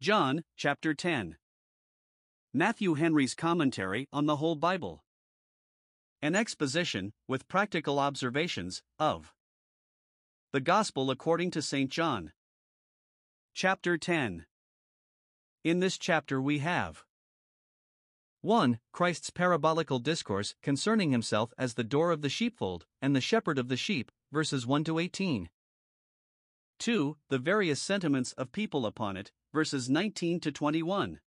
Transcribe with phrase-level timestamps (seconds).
[0.00, 1.36] John, chapter 10.
[2.54, 5.04] Matthew Henry's Commentary on the Whole Bible.
[6.22, 9.34] An exposition, with practical observations, of
[10.54, 11.90] the Gospel according to St.
[11.90, 12.32] John.
[13.52, 14.46] Chapter 10.
[15.64, 17.04] In this chapter we have
[18.40, 18.78] 1.
[18.92, 23.68] Christ's parabolical discourse concerning himself as the door of the sheepfold and the shepherd of
[23.68, 25.50] the sheep, verses 1 to 18.
[26.78, 27.16] 2.
[27.28, 31.20] The various sentiments of people upon it, verses 19 to 21.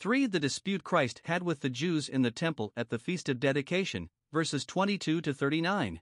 [0.00, 0.26] 3.
[0.26, 4.10] The dispute Christ had with the Jews in the temple at the Feast of Dedication,
[4.32, 6.00] verses 22 to 39.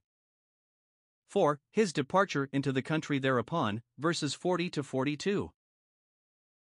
[1.28, 1.60] 4.
[1.70, 5.50] His departure into the country thereupon, verses 40 to 42.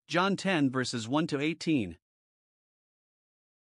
[0.08, 1.96] John 10 verses 1 to 18.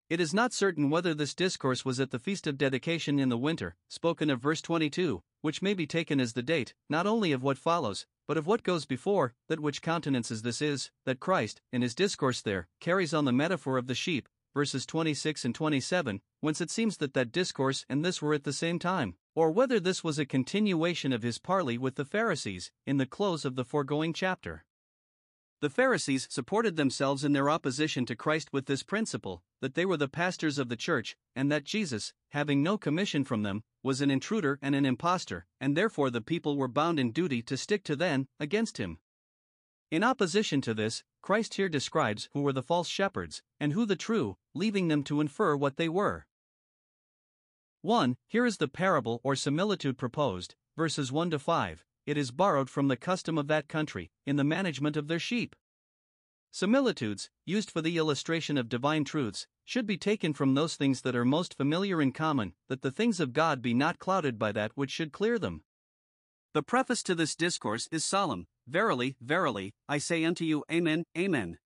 [0.07, 3.37] It is not certain whether this discourse was at the Feast of Dedication in the
[3.37, 7.41] winter, spoken of verse 22, which may be taken as the date, not only of
[7.41, 11.81] what follows, but of what goes before, that which countenances this is, that Christ, in
[11.81, 16.61] his discourse there, carries on the metaphor of the sheep, verses 26 and 27, whence
[16.61, 20.03] it seems that that discourse and this were at the same time, or whether this
[20.03, 24.13] was a continuation of his parley with the Pharisees, in the close of the foregoing
[24.13, 24.63] chapter.
[25.61, 29.97] The Pharisees supported themselves in their opposition to Christ with this principle that they were
[29.97, 34.09] the pastors of the church, and that Jesus, having no commission from them, was an
[34.09, 37.95] intruder and an impostor, and therefore the people were bound in duty to stick to
[37.95, 38.97] them against him.
[39.91, 43.95] In opposition to this, Christ here describes who were the false shepherds, and who the
[43.95, 46.25] true, leaving them to infer what they were.
[47.83, 48.17] 1.
[48.27, 52.87] Here is the parable or similitude proposed, verses 1 to 5 it is borrowed from
[52.87, 55.55] the custom of that country, in the management of their sheep.
[56.55, 61.13] Similitudes, used for the illustration of divine truths, should be taken from those things that
[61.13, 64.71] are most familiar and common, that the things of God be not clouded by that
[64.73, 65.65] which should clear them.
[66.53, 71.57] The preface to this discourse is solemn Verily, verily, I say unto you, Amen, Amen.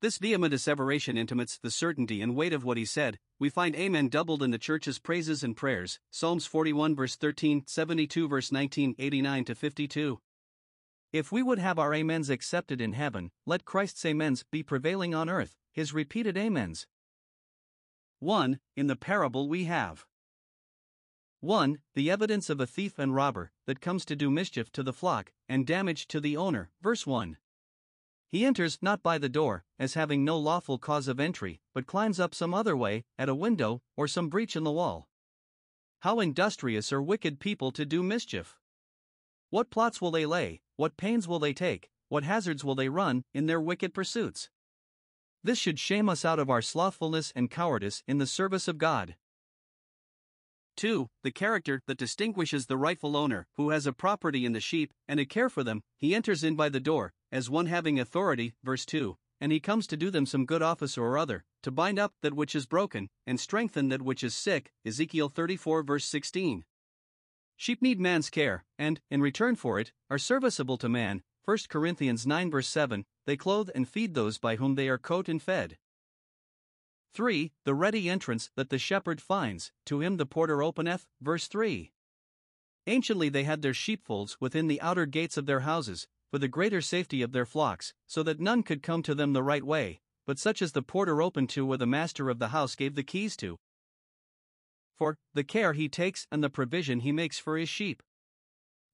[0.00, 3.18] This vehement asseveration intimates the certainty and weight of what he said.
[3.40, 5.98] We find Amen doubled in the church's praises and prayers.
[6.12, 10.20] Psalms 41 verse 13, 72 verse 19, 89 to 52.
[11.16, 15.30] If we would have our amens accepted in heaven, let Christ's amens be prevailing on
[15.30, 16.86] earth, his repeated amens.
[18.18, 18.60] 1.
[18.76, 20.04] In the parable we have
[21.40, 21.78] 1.
[21.94, 25.32] The evidence of a thief and robber that comes to do mischief to the flock
[25.48, 27.38] and damage to the owner, verse 1.
[28.28, 32.20] He enters not by the door, as having no lawful cause of entry, but climbs
[32.20, 35.08] up some other way, at a window, or some breach in the wall.
[36.00, 38.58] How industrious are wicked people to do mischief!
[39.56, 43.24] What plots will they lay, what pains will they take, what hazards will they run,
[43.32, 44.50] in their wicked pursuits?
[45.42, 49.16] This should shame us out of our slothfulness and cowardice in the service of God.
[50.76, 51.08] 2.
[51.22, 55.18] The character that distinguishes the rightful owner, who has a property in the sheep, and
[55.18, 58.84] a care for them, he enters in by the door, as one having authority, verse
[58.84, 62.12] 2, and he comes to do them some good office or other, to bind up
[62.20, 66.66] that which is broken, and strengthen that which is sick, Ezekiel 34 verse 16.
[67.56, 72.26] Sheep need man's care, and, in return for it, are serviceable to man, 1 Corinthians
[72.26, 75.78] 9 verse 7, they clothe and feed those by whom they are coat and fed.
[77.14, 77.52] 3.
[77.64, 81.92] The ready entrance that the shepherd finds, to him the porter openeth, verse 3.
[82.86, 86.82] Anciently they had their sheepfolds within the outer gates of their houses, for the greater
[86.82, 90.38] safety of their flocks, so that none could come to them the right way, but
[90.38, 93.36] such as the porter opened to or the master of the house gave the keys
[93.36, 93.58] to.
[94.96, 98.02] For the care he takes and the provision he makes for his sheep.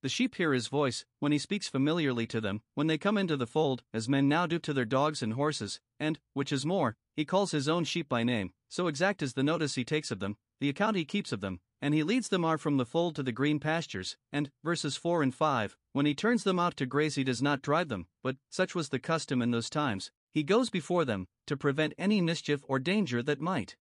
[0.02, 3.36] The sheep hear his voice, when he speaks familiarly to them, when they come into
[3.36, 6.96] the fold, as men now do to their dogs and horses, and, which is more,
[7.14, 10.18] he calls his own sheep by name, so exact is the notice he takes of
[10.18, 13.14] them, the account he keeps of them, and he leads them are from the fold
[13.14, 16.86] to the green pastures, and, verses 4 and 5, when he turns them out to
[16.86, 20.42] graze, he does not drive them, but, such was the custom in those times, he
[20.42, 23.76] goes before them, to prevent any mischief or danger that might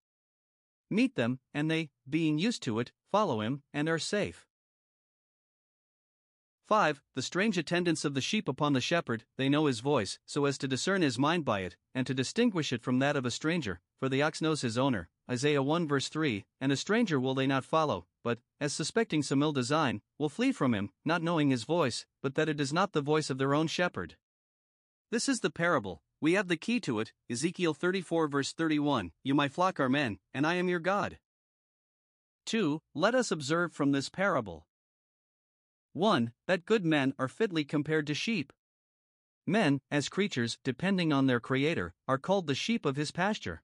[0.92, 4.46] meet them, and they, being used to it, follow him, and are safe.
[6.68, 7.02] 5.
[7.16, 10.58] The strange attendance of the sheep upon the shepherd, they know his voice, so as
[10.58, 13.82] to discern his mind by it, and to distinguish it from that of a stranger,
[14.00, 15.10] for the ox knows his owner.
[15.30, 19.44] Isaiah 1 verse 3 And a stranger will they not follow, but, as suspecting some
[19.44, 22.94] ill design, will flee from him, not knowing his voice, but that it is not
[22.94, 24.16] the voice of their own shepherd.
[25.10, 26.02] This is the parable.
[26.22, 30.20] We have the key to it, Ezekiel 34 verse 31 You my flock are men,
[30.36, 31.18] and I am your God.
[32.46, 32.80] 2.
[32.94, 34.68] Let us observe from this parable
[35.94, 36.32] 1.
[36.46, 38.54] That good men are fitly compared to sheep.
[39.48, 43.64] Men, as creatures depending on their Creator, are called the sheep of his pasture.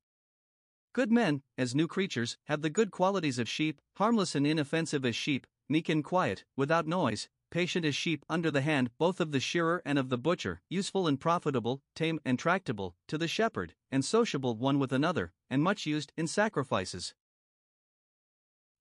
[0.94, 5.16] Good men, as new creatures, have the good qualities of sheep, harmless and inoffensive as
[5.16, 9.40] sheep, meek and quiet, without noise, patient as sheep under the hand both of the
[9.40, 14.04] shearer and of the butcher, useful and profitable, tame and tractable, to the shepherd, and
[14.04, 17.14] sociable one with another, and much used in sacrifices.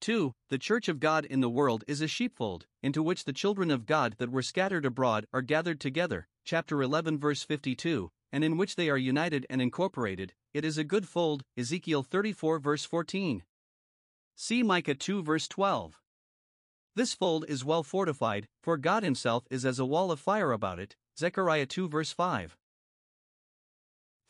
[0.00, 0.34] 2.
[0.50, 3.86] The Church of God in the world is a sheepfold, into which the children of
[3.86, 8.76] God that were scattered abroad are gathered together, chapter 11, verse 52, and in which
[8.76, 10.34] they are united and incorporated.
[10.52, 13.42] It is a good fold, Ezekiel 34, verse 14.
[14.36, 15.98] See Micah 2, verse 12.
[16.96, 20.78] This fold is well fortified, for God Himself is as a wall of fire about
[20.78, 22.56] it, Zechariah 2, verse 5.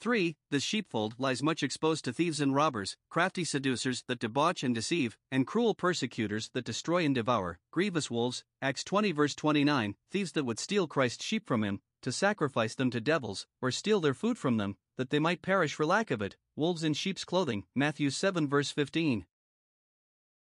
[0.01, 0.37] 3.
[0.51, 5.17] The sheepfold lies much exposed to thieves and robbers, crafty seducers that debauch and deceive,
[5.31, 10.45] and cruel persecutors that destroy and devour, grievous wolves, Acts 20 verse 29, thieves that
[10.45, 14.39] would steal Christ's sheep from him, to sacrifice them to devils, or steal their food
[14.39, 18.11] from them, that they might perish for lack of it, wolves in sheep's clothing, Matthew
[18.11, 19.25] 7 verse 15.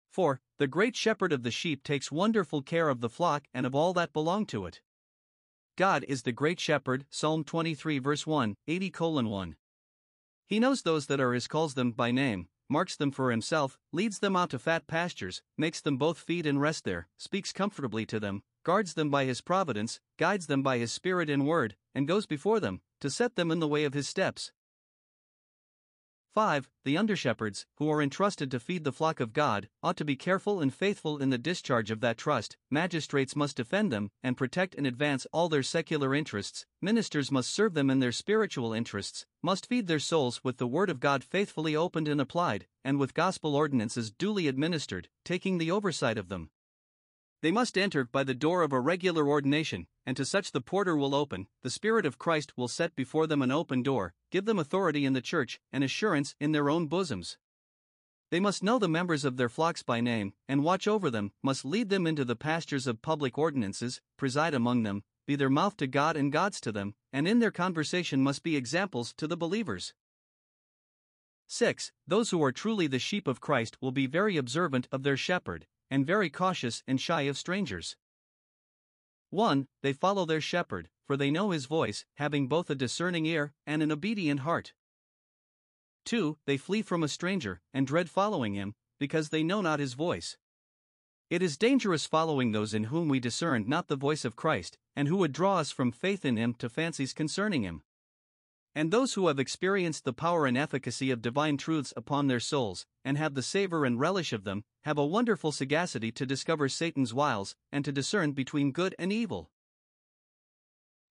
[0.10, 0.42] 4.
[0.58, 3.94] The great shepherd of the sheep takes wonderful care of the flock and of all
[3.94, 4.82] that belong to it.
[5.76, 9.56] God is the great shepherd, Psalm 23 verse 1, 80 1.
[10.48, 14.20] He knows those that are his calls them by name, marks them for himself, leads
[14.20, 18.20] them out to fat pastures, makes them both feed and rest there, speaks comfortably to
[18.20, 22.26] them, guards them by his providence, guides them by his spirit and word, and goes
[22.26, 24.52] before them, to set them in the way of his steps.
[26.34, 26.70] 5.
[26.84, 30.62] The undershepherds, who are entrusted to feed the flock of God, ought to be careful
[30.62, 32.58] and faithful in the discharge of that trust.
[32.70, 36.66] Magistrates must defend them and protect and advance all their secular interests.
[36.82, 40.90] Ministers must serve them in their spiritual interests, must feed their souls with the Word
[40.90, 46.18] of God faithfully opened and applied, and with gospel ordinances duly administered, taking the oversight
[46.18, 46.50] of them.
[47.42, 50.96] They must enter by the door of a regular ordination, and to such the porter
[50.96, 54.58] will open, the Spirit of Christ will set before them an open door, give them
[54.58, 57.38] authority in the church, and assurance in their own bosoms.
[58.32, 61.64] They must know the members of their flocks by name, and watch over them, must
[61.64, 65.88] lead them into the pastures of public ordinances, preside among them, be their mouth to
[65.88, 69.94] God and God's to them, and in their conversation must be examples to the believers.
[71.46, 71.92] 6.
[72.08, 75.68] Those who are truly the sheep of Christ will be very observant of their shepherd,
[75.90, 77.96] and very cautious and shy of strangers.
[79.30, 79.68] 1.
[79.82, 83.84] They follow their shepherd, for they know his voice, having both a discerning ear and
[83.84, 84.74] an obedient heart.
[86.06, 86.38] 2.
[86.46, 90.38] They flee from a stranger, and dread following him, because they know not his voice.
[91.30, 95.10] It is dangerous following those in whom we discern not the voice of Christ, and
[95.10, 97.84] who would draw us from faith in him to fancies concerning him.
[98.78, 102.86] And those who have experienced the power and efficacy of divine truths upon their souls,
[103.04, 107.12] and have the savor and relish of them, have a wonderful sagacity to discover Satan's
[107.12, 109.50] wiles, and to discern between good and evil.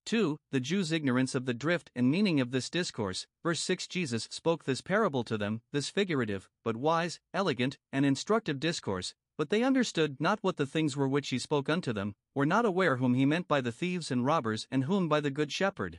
[0.05, 0.39] 2.
[0.53, 3.27] The Jews' ignorance of the drift and meaning of this discourse.
[3.43, 8.61] Verse 6 Jesus spoke this parable to them, this figurative, but wise, elegant, and instructive
[8.61, 12.47] discourse, but they understood not what the things were which he spoke unto them, were
[12.47, 15.51] not aware whom he meant by the thieves and robbers and whom by the good
[15.51, 15.99] shepherd.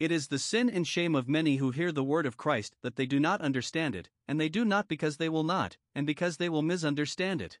[0.00, 2.96] It is the sin and shame of many who hear the word of Christ that
[2.96, 6.38] they do not understand it, and they do not because they will not, and because
[6.38, 7.58] they will misunderstand it.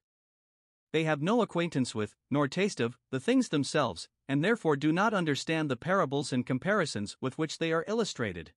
[0.92, 5.14] They have no acquaintance with, nor taste of, the things themselves, and therefore do not
[5.14, 8.52] understand the parables and comparisons with which they are illustrated.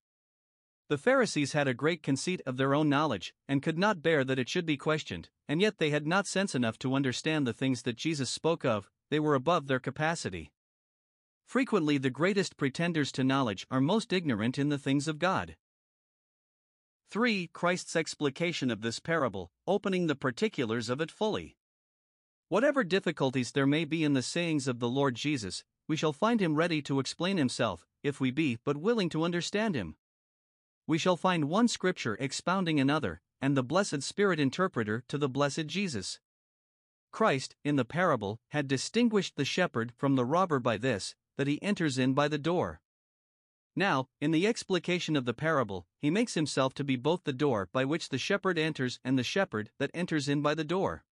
[0.89, 4.39] The Pharisees had a great conceit of their own knowledge, and could not bear that
[4.39, 7.81] it should be questioned, and yet they had not sense enough to understand the things
[7.83, 10.51] that Jesus spoke of, they were above their capacity.
[11.47, 15.55] Frequently, the greatest pretenders to knowledge are most ignorant in the things of God.
[17.09, 17.47] 3.
[17.53, 21.55] Christ's explication of this parable, opening the particulars of it fully.
[22.49, 26.41] Whatever difficulties there may be in the sayings of the Lord Jesus, we shall find
[26.41, 29.95] him ready to explain himself, if we be but willing to understand him.
[30.85, 35.67] We shall find one scripture expounding another, and the blessed Spirit interpreter to the blessed
[35.67, 36.19] Jesus.
[37.13, 41.61] Christ, in the parable, had distinguished the shepherd from the robber by this, that he
[41.61, 42.81] enters in by the door.
[43.75, 47.69] Now, in the explication of the parable, he makes himself to be both the door
[47.71, 51.03] by which the shepherd enters and the shepherd that enters in by the door.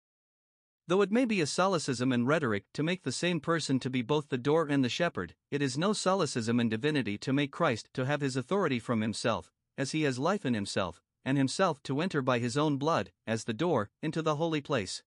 [0.87, 4.03] Though it may be a solecism in rhetoric to make the same person to be
[4.03, 7.89] both the door and the shepherd, it is no solecism in divinity to make Christ
[7.95, 12.01] to have his authority from himself, as he has life in himself, and himself to
[12.01, 15.03] enter by his own blood, as the door, into the holy place.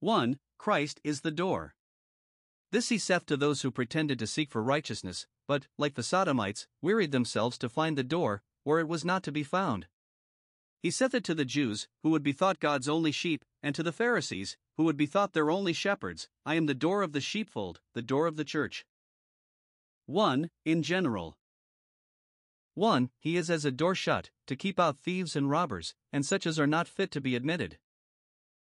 [0.00, 0.38] 1.
[0.58, 1.74] Christ is the door.
[2.72, 6.66] This he saith to those who pretended to seek for righteousness, but, like the Sodomites,
[6.80, 9.88] wearied themselves to find the door, where it was not to be found.
[10.80, 13.82] He saith it to the Jews, who would be thought God's only sheep, and to
[13.82, 17.20] the Pharisees, who would be thought their only shepherds I am the door of the
[17.20, 18.86] sheepfold, the door of the church.
[20.06, 20.50] 1.
[20.64, 21.36] In general.
[22.72, 23.10] 1.
[23.18, 26.58] He is as a door shut, to keep out thieves and robbers, and such as
[26.58, 27.78] are not fit to be admitted.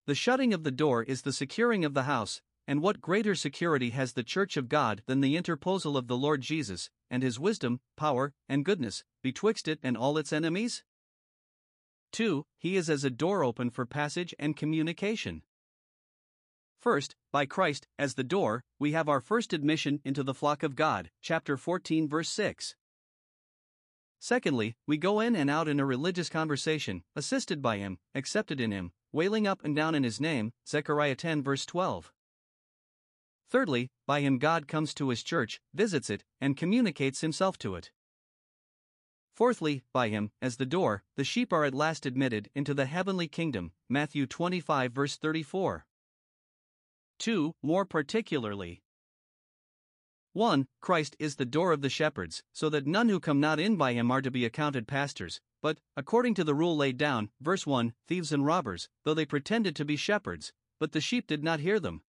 [0.06, 3.92] The shutting of the door is the securing of the house, and what greater security
[3.92, 7.80] has the Church of God than the interposal of the Lord Jesus, and his wisdom,
[7.96, 10.84] power, and goodness, betwixt it and all its enemies?
[12.12, 12.46] 2.
[12.58, 15.44] He is as a door open for passage and communication.
[16.80, 20.76] First, by Christ, as the door, we have our first admission into the flock of
[20.76, 22.76] God, chapter 14, verse 6.
[24.20, 28.72] Secondly, we go in and out in a religious conversation, assisted by Him, accepted in
[28.72, 32.12] Him, wailing up and down in His name, Zechariah 10, verse 12.
[33.50, 37.92] Thirdly, by him God comes to his church, visits it, and communicates himself to it.
[39.36, 43.28] Fourthly, by him, as the door, the sheep are at last admitted into the heavenly
[43.28, 43.72] kingdom.
[43.88, 45.86] Matthew 25, verse 34.
[47.20, 47.54] 2.
[47.62, 48.82] More particularly,
[50.38, 50.68] 1.
[50.82, 53.94] Christ is the door of the shepherds, so that none who come not in by
[53.94, 57.94] him are to be accounted pastors, but, according to the rule laid down, verse 1,
[58.08, 61.80] thieves and robbers, though they pretended to be shepherds, but the sheep did not hear
[61.80, 62.04] them.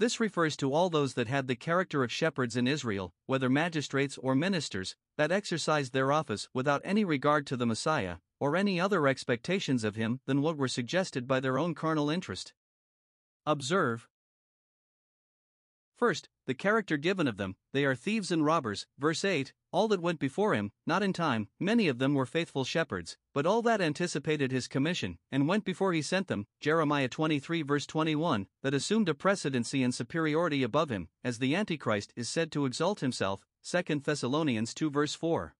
[0.00, 4.16] This refers to all those that had the character of shepherds in Israel, whether magistrates
[4.16, 9.06] or ministers, that exercised their office without any regard to the Messiah, or any other
[9.06, 12.54] expectations of him than what were suggested by their own carnal interest.
[13.44, 14.08] Observe.
[16.00, 20.00] First, the character given of them, they are thieves and robbers, verse 8, all that
[20.00, 23.82] went before him, not in time, many of them were faithful shepherds, but all that
[23.82, 29.10] anticipated his commission, and went before he sent them, Jeremiah 23 verse 21, that assumed
[29.10, 34.00] a precedency and superiority above him, as the Antichrist is said to exalt himself, 2
[34.00, 35.54] Thessalonians 2 verse 4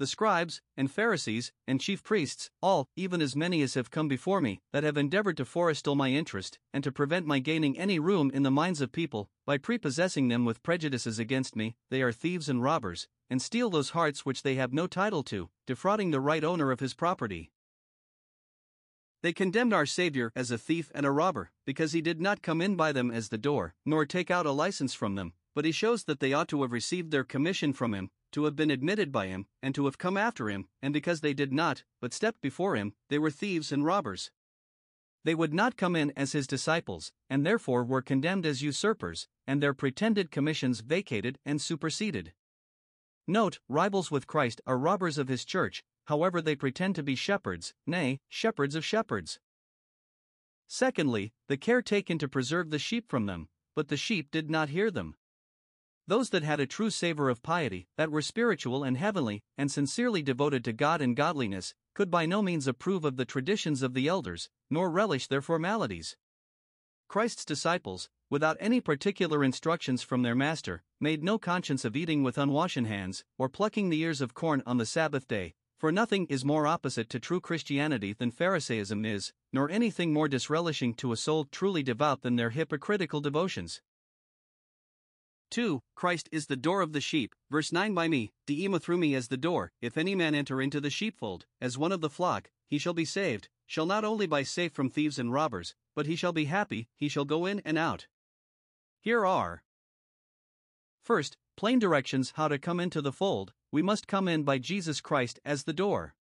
[0.00, 4.40] the scribes, and Pharisees, and chief priests, all, even as many as have come before
[4.40, 8.30] me, that have endeavored to forestall my interest, and to prevent my gaining any room
[8.32, 12.48] in the minds of people, by prepossessing them with prejudices against me, they are thieves
[12.48, 16.44] and robbers, and steal those hearts which they have no title to, defrauding the right
[16.44, 17.52] owner of his property.
[19.22, 22.62] They condemned our Savior as a thief and a robber, because he did not come
[22.62, 25.72] in by them as the door, nor take out a license from them, but he
[25.72, 29.10] shows that they ought to have received their commission from him, to have been admitted
[29.10, 32.40] by him, and to have come after him, and because they did not, but stepped
[32.40, 34.30] before him, they were thieves and robbers.
[35.24, 39.62] They would not come in as his disciples, and therefore were condemned as usurpers, and
[39.62, 42.32] their pretended commissions vacated and superseded.
[43.26, 47.74] Note, rivals with Christ are robbers of his church, however, they pretend to be shepherds,
[47.86, 49.38] nay, shepherds of shepherds.
[50.66, 54.70] Secondly, the care taken to preserve the sheep from them, but the sheep did not
[54.70, 55.16] hear them.
[56.06, 60.22] Those that had a true savor of piety, that were spiritual and heavenly, and sincerely
[60.22, 64.08] devoted to God and godliness, could by no means approve of the traditions of the
[64.08, 66.16] elders, nor relish their formalities.
[67.08, 72.38] Christ's disciples, without any particular instructions from their master, made no conscience of eating with
[72.38, 76.44] unwashen hands, or plucking the ears of corn on the Sabbath day, for nothing is
[76.44, 81.46] more opposite to true Christianity than Pharisaism is, nor anything more disrelishing to a soul
[81.50, 83.80] truly devout than their hypocritical devotions.
[85.50, 85.80] 2.
[85.94, 87.34] Christ is the door of the sheep.
[87.50, 90.62] Verse 9 By me, di' emou through me as the door, if any man enter
[90.62, 94.26] into the sheepfold, as one of the flock, he shall be saved, shall not only
[94.26, 97.60] be safe from thieves and robbers, but he shall be happy, he shall go in
[97.64, 98.06] and out.
[99.00, 99.62] Here are
[101.02, 105.00] First, plain directions how to come into the fold, we must come in by Jesus
[105.00, 106.14] Christ as the door.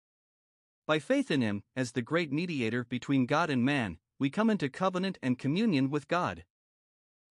[0.86, 4.68] By faith in him, as the great mediator between God and man, we come into
[4.68, 6.44] covenant and communion with God.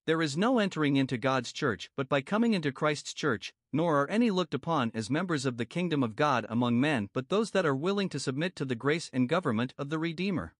[0.08, 4.10] There is no entering into God's church but by coming into Christ's church, nor are
[4.10, 7.66] any looked upon as members of the kingdom of God among men but those that
[7.66, 10.56] are willing to submit to the grace and government of the Redeemer.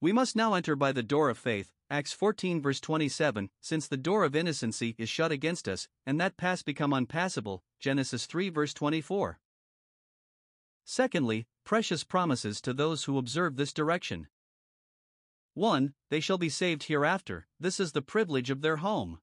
[0.00, 3.98] We must now enter by the door of faith, Acts 14 verse 27, since the
[3.98, 8.72] door of innocency is shut against us, and that pass become unpassable, Genesis 3 verse
[8.72, 9.38] 24.
[10.86, 14.28] Secondly, precious promises to those who observe this direction.
[15.56, 15.94] 1.
[16.10, 19.20] They shall be saved hereafter, this is the privilege of their home.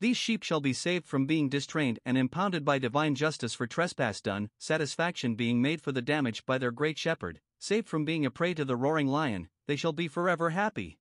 [0.00, 4.22] These sheep shall be saved from being distrained and impounded by divine justice for trespass
[4.22, 8.30] done, satisfaction being made for the damage by their great shepherd, saved from being a
[8.30, 10.98] prey to the roaring lion, they shall be forever happy.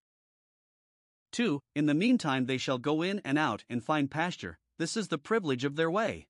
[1.31, 1.61] 2.
[1.73, 5.17] In the meantime, they shall go in and out and find pasture, this is the
[5.17, 6.27] privilege of their way.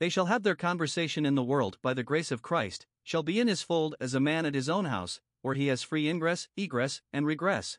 [0.00, 3.38] They shall have their conversation in the world by the grace of Christ, shall be
[3.38, 6.48] in his fold as a man at his own house, where he has free ingress,
[6.56, 7.78] egress, and regress.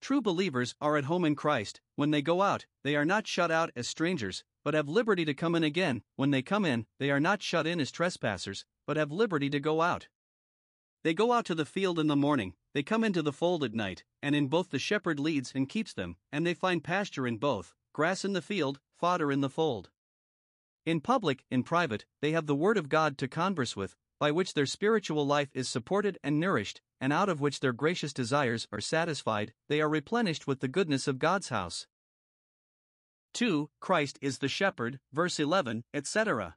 [0.00, 1.80] True believers are at home in Christ.
[1.94, 5.34] When they go out, they are not shut out as strangers, but have liberty to
[5.34, 6.02] come in again.
[6.16, 9.60] When they come in, they are not shut in as trespassers, but have liberty to
[9.60, 10.08] go out.
[11.02, 13.74] They go out to the field in the morning, they come into the fold at
[13.74, 17.38] night, and in both the shepherd leads and keeps them, and they find pasture in
[17.38, 19.90] both, grass in the field, fodder in the fold.
[20.86, 24.54] In public, in private, they have the Word of God to converse with, by which
[24.54, 28.80] their spiritual life is supported and nourished, and out of which their gracious desires are
[28.80, 31.86] satisfied, they are replenished with the goodness of God's house.
[33.32, 33.70] 2.
[33.80, 36.56] Christ is the shepherd, verse 11, etc.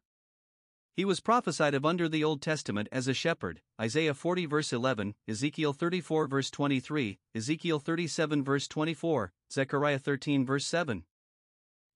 [0.96, 5.15] He was prophesied of under the Old Testament as a shepherd, Isaiah 40 verse 11,
[5.27, 11.05] Ezekiel 34 verse 23, Ezekiel 37 verse 24, Zechariah 13 verse 7.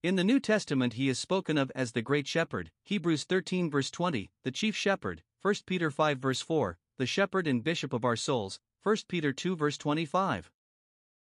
[0.07, 3.91] In the New Testament he is spoken of as the great shepherd, Hebrews 13 verse
[3.91, 8.15] 20, the chief shepherd, 1 Peter 5 verse 4, the shepherd and bishop of our
[8.15, 10.49] souls, 1 Peter 2 verse 25.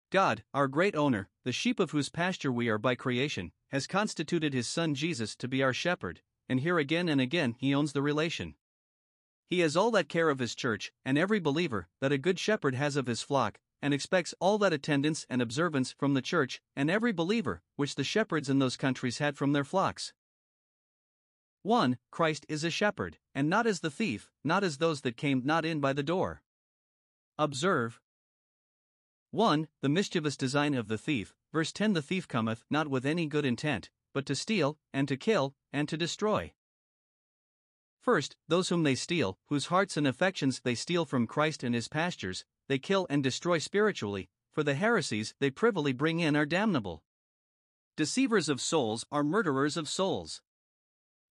[0.10, 4.56] God, our great owner, the sheep of whose pasture we are by creation, has constituted
[4.56, 8.02] his son Jesus to be our shepherd, and here again and again he owns the
[8.02, 8.56] relation.
[9.52, 12.74] He has all that care of his church, and every believer, that a good shepherd
[12.74, 16.90] has of his flock, and expects all that attendance and observance from the church, and
[16.90, 20.14] every believer, which the shepherds in those countries had from their flocks.
[21.64, 21.98] 1.
[22.10, 25.66] Christ is a shepherd, and not as the thief, not as those that came not
[25.66, 26.42] in by the door.
[27.38, 28.00] Observe
[29.32, 29.68] 1.
[29.82, 33.44] The mischievous design of the thief, verse 10 The thief cometh not with any good
[33.44, 36.54] intent, but to steal, and to kill, and to destroy.
[38.00, 41.90] First, those whom they steal, whose hearts and affections they steal from Christ and his
[41.90, 47.04] pastures, they kill and destroy spiritually, for the heresies they privily bring in are damnable.
[47.96, 50.42] Deceivers of souls are murderers of souls.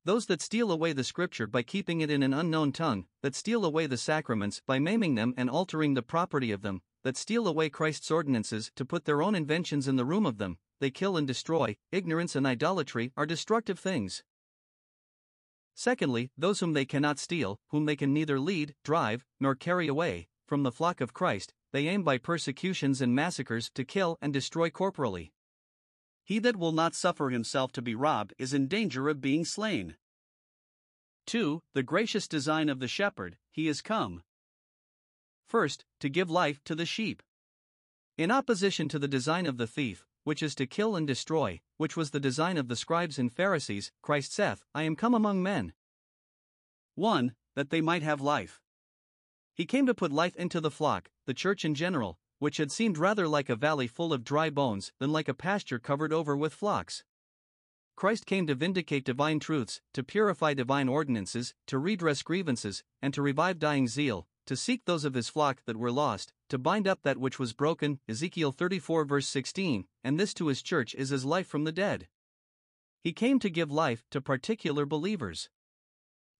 [0.05, 3.65] Those that steal away the scripture by keeping it in an unknown tongue, that steal
[3.65, 7.69] away the sacraments by maiming them and altering the property of them, that steal away
[7.69, 11.27] Christ's ordinances to put their own inventions in the room of them, they kill and
[11.27, 14.25] destroy, ignorance and idolatry are destructive things.
[15.75, 20.29] Secondly, those whom they cannot steal, whom they can neither lead, drive, nor carry away,
[20.53, 24.69] from the flock of Christ, they aim by persecutions and massacres to kill and destroy
[24.69, 25.33] corporally.
[26.25, 29.97] He that will not suffer himself to be robbed is in danger of being slain.
[31.25, 31.63] 2.
[31.73, 34.25] The gracious design of the shepherd, he is come.
[35.49, 37.23] First, to give life to the sheep.
[38.19, 41.97] In opposition to the design of the thief, which is to kill and destroy, which
[41.97, 45.73] was the design of the scribes and Pharisees, Christ saith, I am come among men.
[46.97, 47.33] 1.
[47.57, 48.61] That they might have life.
[49.55, 52.99] He came to put life into the flock, the church in general, which had seemed
[52.99, 56.55] rather like a valley full of dry bones than like a pasture covered over with
[56.55, 57.05] flocks.
[57.95, 63.23] Christ came to vindicate divine truths, to purify divine ordinances, to redress grievances, and to
[63.23, 67.03] revive dying zeal, to seek those of his flock that were lost, to bind up
[67.03, 71.25] that which was broken, Ezekiel 34 verse 16, and this to his church is as
[71.25, 72.09] life from the dead.
[73.01, 75.49] He came to give life to particular believers.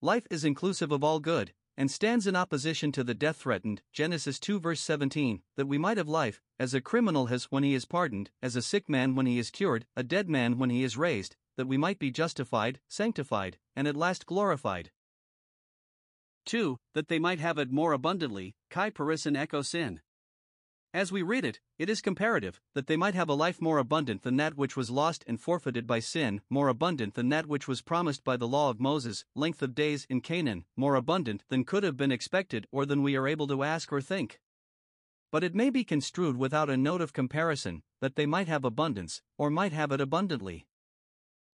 [0.01, 4.39] Life is inclusive of all good, and stands in opposition to the death threatened, Genesis
[4.39, 7.85] 2 verse 17, that we might have life, as a criminal has when he is
[7.85, 10.97] pardoned, as a sick man when he is cured, a dead man when he is
[10.97, 14.91] raised, that we might be justified, sanctified, and at last glorified.
[16.47, 16.79] 2.
[16.95, 20.01] That they might have it more abundantly, kai perisson echosin.
[20.95, 24.23] As we read it, it is comparative, that they might have a life more abundant
[24.23, 27.81] than that which was lost and forfeited by sin, more abundant than that which was
[27.81, 31.83] promised by the law of Moses, length of days in Canaan, more abundant than could
[31.83, 34.39] have been expected or than we are able to ask or think.
[35.31, 39.23] But it may be construed without a note of comparison, that they might have abundance,
[39.39, 40.67] or might have it abundantly.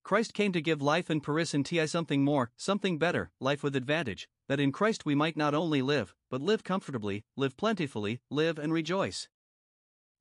[0.09, 4.27] Christ came to give life and perisson ti something more, something better, life with advantage,
[4.49, 8.73] that in Christ we might not only live, but live comfortably, live plentifully, live and
[8.73, 9.29] rejoice.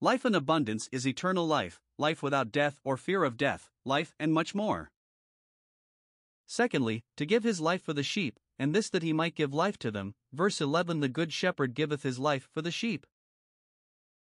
[0.01, 4.33] Life in abundance is eternal life, life without death or fear of death, life and
[4.33, 4.91] much more.
[6.45, 9.79] Secondly, to give his life for the sheep, and this that he might give life
[9.79, 10.15] to them.
[10.33, 13.05] Verse 11 The good shepherd giveth his life for the sheep.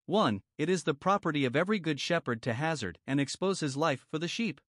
[0.07, 0.43] 1.
[0.59, 4.21] It is the property of every good shepherd to hazard and expose his life for
[4.21, 4.61] the sheep.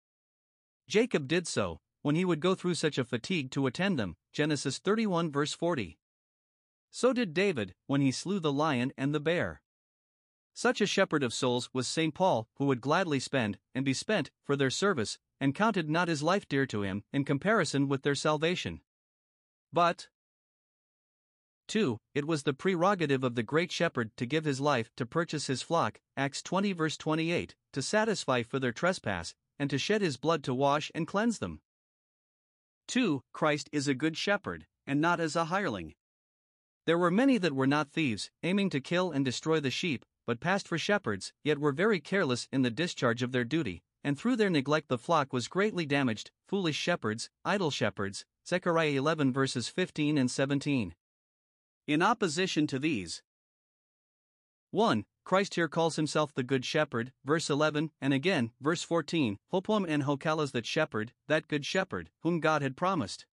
[0.88, 4.16] Jacob did so, when he would go through such a fatigue to attend them.
[4.34, 5.98] Genesis 31 verse 40.
[6.90, 9.62] So did David, when he slew the lion and the bear.
[10.54, 12.14] Such a shepherd of souls was St.
[12.14, 16.22] Paul, who would gladly spend, and be spent, for their service, and counted not his
[16.22, 18.82] life dear to him, in comparison with their salvation.
[19.72, 20.10] But
[21.68, 21.98] 2.
[22.14, 25.62] It was the prerogative of the great shepherd to give his life to purchase his
[25.62, 30.44] flock, Acts 20 verse 28, to satisfy for their trespass, and to shed his blood
[30.44, 31.62] to wash and cleanse them.
[32.88, 33.22] 2.
[33.34, 35.94] Christ is a good shepherd, and not as a hireling.
[36.86, 40.40] There were many that were not thieves, aiming to kill and destroy the sheep, but
[40.40, 44.36] passed for shepherds, yet were very careless in the discharge of their duty, and through
[44.36, 46.32] their neglect the flock was greatly damaged.
[46.48, 50.96] Foolish shepherds, idle shepherds, Zechariah 11 verses 15 and 17.
[51.88, 53.22] In opposition to these,
[54.72, 55.04] 1.
[55.24, 60.02] Christ here calls himself the Good Shepherd, verse 11, and again, verse 14, Ho poimen
[60.02, 63.26] ho kalos that shepherd, that good shepherd, whom God had promised.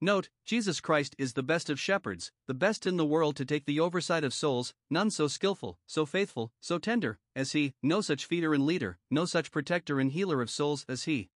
[0.00, 3.66] Note, Jesus Christ is the best of shepherds, the best in the world to take
[3.66, 8.26] the oversight of souls, none so skillful, so faithful, so tender, as he, no such
[8.26, 11.30] feeder and leader, no such protector and healer of souls as he.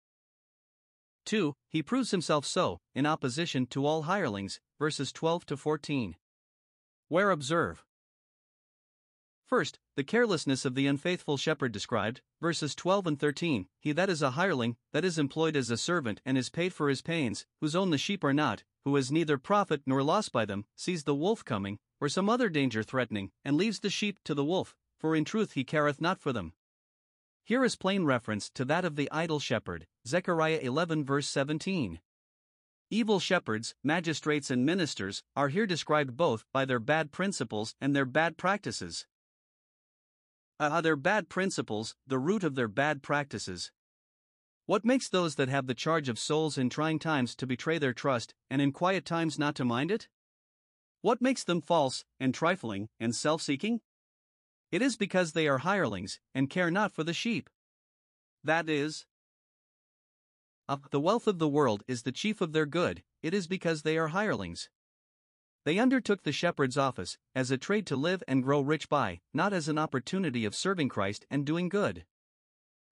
[1.26, 1.54] 2.
[1.68, 6.16] He proves himself so, in opposition to all hirelings, verses 12 to 14.
[7.08, 7.84] Where observe.
[9.46, 13.68] First, the carelessness of the unfaithful shepherd described, verses 12 and 13.
[13.78, 16.88] He that is a hireling, that is employed as a servant and is paid for
[16.88, 20.46] his pains, whose own the sheep are not, who has neither profit nor loss by
[20.46, 24.34] them, sees the wolf coming, or some other danger threatening, and leaves the sheep to
[24.34, 26.52] the wolf, for in truth he careth not for them.
[27.44, 32.00] Here is plain reference to that of the idle shepherd, Zechariah 11 verse 17.
[32.90, 38.04] Evil shepherds, magistrates, and ministers are here described both by their bad principles and their
[38.04, 39.06] bad practices
[40.58, 43.70] uh, their bad principles, the root of their bad practices.
[44.66, 47.92] What makes those that have the charge of souls in trying times to betray their
[47.92, 50.08] trust, and in quiet times not to mind it?
[51.02, 53.80] What makes them false, and trifling, and self seeking?
[54.72, 57.48] It is because they are hirelings, and care not for the sheep.
[58.42, 59.06] That is,
[60.68, 63.82] uh, the wealth of the world is the chief of their good, it is because
[63.82, 64.68] they are hirelings.
[65.66, 69.52] They undertook the shepherd's office as a trade to live and grow rich by, not
[69.52, 72.06] as an opportunity of serving Christ and doing good.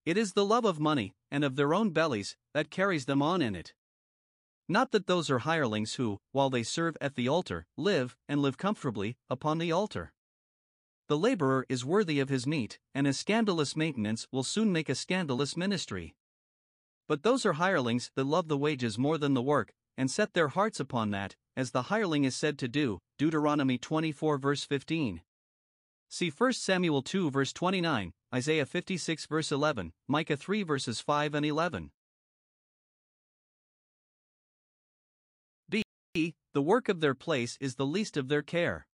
[0.05, 3.41] It is the love of money, and of their own bellies, that carries them on
[3.41, 3.75] in it.
[4.69, 8.59] Not that those are hirelings who, while they serve at the altar, live, and live
[8.59, 10.13] comfortably, upon the altar.
[11.07, 14.97] The laborer is worthy of his meat, and a scandalous maintenance will soon make a
[14.97, 16.17] scandalous ministry.
[17.07, 20.49] But those are hirelings that love the wages more than the work, and set their
[20.49, 25.21] hearts upon that, as the hireling is said to do, Deuteronomy 24 verse 15.
[26.09, 31.47] See 1 Samuel 2 verse 29, Isaiah 56 verse 11, Micah 3 verses 5 and
[31.47, 31.91] 11.
[36.15, 36.37] B.
[36.53, 38.87] The work of their place is the least of their care.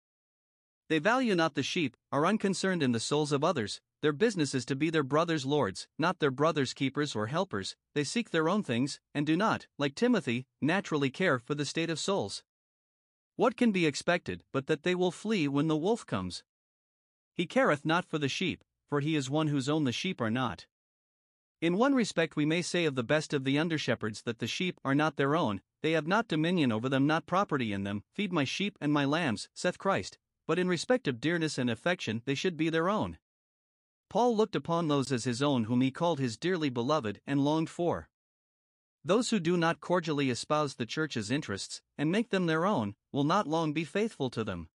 [0.88, 4.66] They value not the sheep, are unconcerned in the souls of others, their business is
[4.66, 8.64] to be their brothers' lords, not their brothers' keepers or helpers, they seek their own
[8.64, 12.44] things, and do not, like Timothy, naturally care for the state of souls.
[13.36, 16.44] What can be expected but that they will flee when the wolf comes?
[17.34, 20.32] He careth not for the sheep, for he is one whose own the sheep are
[20.32, 20.66] not.
[21.62, 24.48] In one respect, we may say of the best of the under shepherds that the
[24.48, 28.04] sheep are not their own, they have not dominion over them, not property in them.
[28.14, 32.22] Feed my sheep and my lambs, saith Christ, but in respect of dearness and affection,
[32.26, 33.18] they should be their own.
[34.10, 37.70] Paul looked upon those as his own whom he called his dearly beloved and longed
[37.70, 38.10] for.
[39.06, 43.24] Those who do not cordially espouse the Church's interests, and make them their own, will
[43.24, 44.70] not long be faithful to them.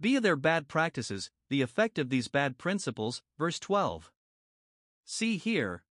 [0.00, 4.12] Be their bad practices, the effect of these bad principles, verse 12.
[5.04, 5.82] See here.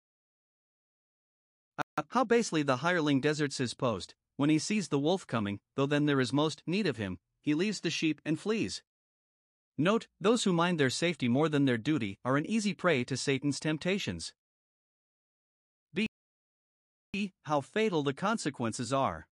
[1.79, 5.87] Uh, how basely the hireling deserts his post, when he sees the wolf coming, though
[5.87, 8.83] then there is most need of him, he leaves the sheep and flees.
[9.79, 13.17] Note, those who mind their safety more than their duty are an easy prey to
[13.17, 14.33] Satan's temptations
[17.13, 17.33] B.
[17.45, 19.27] how fatal the consequences are.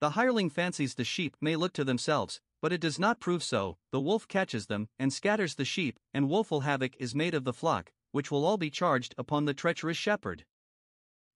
[0.00, 3.78] The hireling fancies the sheep may look to themselves, but it does not prove so.
[3.90, 7.52] The wolf catches them and scatters the sheep, and woeful havoc is made of the
[7.52, 10.44] flock, which will all be charged upon the treacherous shepherd.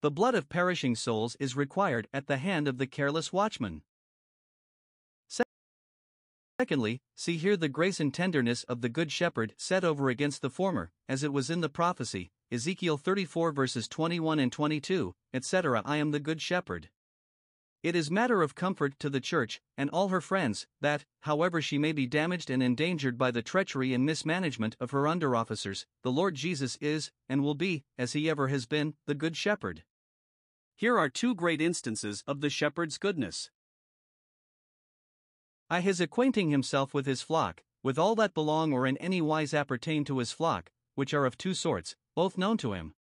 [0.00, 3.82] The blood of perishing souls is required at the hand of the careless watchman.
[6.60, 10.50] Secondly, see here the grace and tenderness of the Good Shepherd set over against the
[10.50, 15.82] former, as it was in the prophecy, Ezekiel 34 verses 21 and 22, etc.
[15.84, 16.90] I am the Good Shepherd.
[17.84, 21.78] It is matter of comfort to the Church, and all her friends, that, however she
[21.78, 26.10] may be damaged and endangered by the treachery and mismanagement of her under officers, the
[26.10, 29.84] Lord Jesus is, and will be, as he ever has been, the Good Shepherd.
[30.74, 33.48] Here are two great instances of the shepherd's goodness.
[35.70, 39.52] I his acquainting himself with his flock, with all that belong or in any wise
[39.52, 42.94] appertain to his flock, which are of two sorts, both known to him.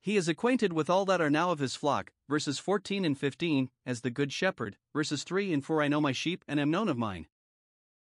[0.00, 3.68] He is acquainted with all that are now of his flock, verses 14 and 15,
[3.84, 6.88] as the good shepherd, verses 3 and 4 I know my sheep and am known
[6.88, 7.26] of mine.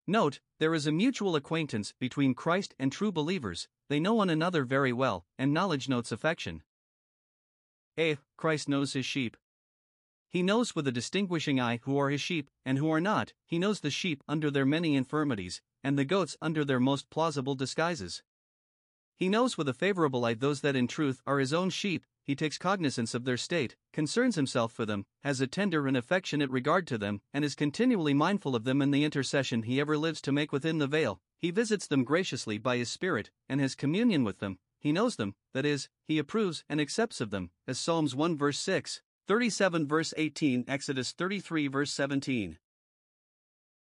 [0.07, 4.65] Note, there is a mutual acquaintance between Christ and true believers, they know one another
[4.65, 6.63] very well, and knowledge notes affection.
[7.99, 8.19] A.
[8.37, 9.37] Christ knows his sheep.
[10.29, 13.59] He knows with a distinguishing eye who are his sheep, and who are not, he
[13.59, 18.23] knows the sheep under their many infirmities, and the goats under their most plausible disguises.
[19.15, 22.35] He knows with a favorable eye those that in truth are his own sheep, he
[22.35, 26.87] takes cognizance of their state, concerns himself for them, has a tender and affectionate regard
[26.89, 30.33] to them, and is continually mindful of them in the intercession he ever lives to
[30.33, 31.21] make within the veil.
[31.39, 35.35] He visits them graciously by his Spirit, and has communion with them, he knows them,
[35.53, 39.03] that is, he approves and accepts of them, as Psalms 1 verse 6.
[39.27, 42.59] 37 verse 18 Exodus 33 verse 17.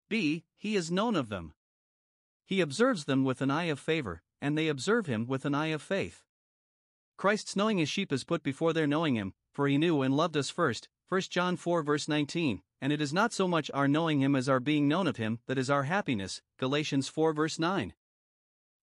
[0.08, 0.44] B.
[0.56, 1.54] He is known of them.
[2.44, 5.68] He observes them with an eye of favor, and they observe him with an eye
[5.68, 6.22] of faith.
[7.16, 10.36] Christ's knowing his sheep is put before their knowing him, for he knew and loved
[10.36, 10.88] us first.
[11.08, 12.62] 1 John 4 verse 19.
[12.80, 15.40] And it is not so much our knowing him as our being known of him
[15.46, 16.40] that is our happiness.
[16.56, 17.94] Galatians 4 verse 9.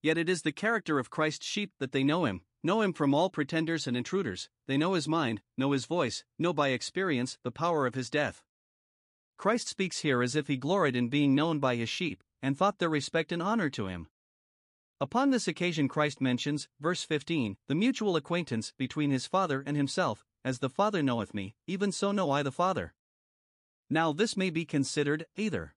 [0.02, 3.14] Yet it is the character of Christ's sheep that they know him, know him from
[3.14, 7.52] all pretenders and intruders, they know his mind, know his voice, know by experience the
[7.52, 8.44] power of his death.
[9.38, 12.80] Christ speaks here as if he gloried in being known by his sheep, and thought
[12.80, 14.08] their respect and honor to him.
[15.02, 20.26] Upon this occasion, Christ mentions, verse 15, the mutual acquaintance between his Father and himself,
[20.44, 22.94] as the Father knoweth me, even so know I the Father.
[23.90, 25.74] Now, this may be considered either.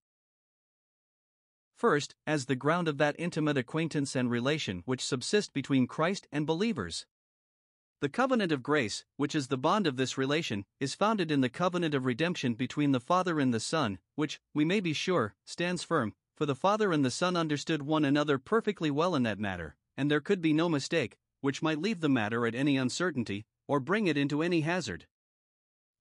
[1.82, 6.46] First, as the ground of that intimate acquaintance and relation which subsist between Christ and
[6.46, 7.06] believers.
[8.00, 11.48] The covenant of grace, which is the bond of this relation, is founded in the
[11.48, 15.82] covenant of redemption between the Father and the Son, which, we may be sure, stands
[15.82, 19.74] firm, for the Father and the Son understood one another perfectly well in that matter,
[19.96, 23.80] and there could be no mistake, which might leave the matter at any uncertainty, or
[23.80, 25.08] bring it into any hazard.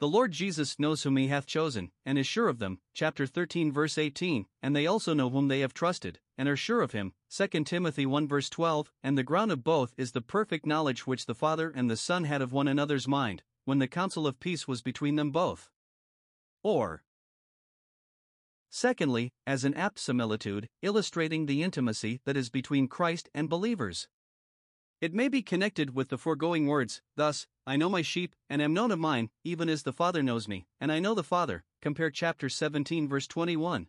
[0.02, 3.72] The Lord Jesus knows whom he hath chosen, and is sure of them, chapter 13
[3.72, 7.14] verse 18, and they also know whom they have trusted, and are sure of him,
[7.30, 11.28] 2 Timothy 1 verse 12, and the ground of both is the perfect knowledge which
[11.28, 14.68] the Father and the Son had of one another's mind, when the counsel of peace
[14.68, 15.70] was between them both.
[16.64, 17.04] Or,
[18.72, 24.08] Secondly, as an apt similitude, illustrating the intimacy that is between Christ and believers.
[25.02, 28.72] It may be connected with the foregoing words, thus, I know my sheep, and am
[28.72, 31.64] known of mine, even as the Father knows me, and I know the Father.
[31.82, 33.88] Compare chapter 17, verse 21.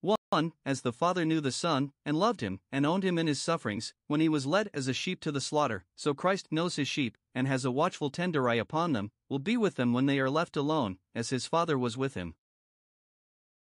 [0.00, 0.52] 1.
[0.64, 3.94] As the Father knew the Son, and loved him, and owned him in his sufferings,
[4.06, 7.18] when he was led as a sheep to the slaughter, so Christ knows his sheep,
[7.34, 10.30] and has a watchful tender eye upon them, will be with them when they are
[10.30, 12.36] left alone, as his Father was with him.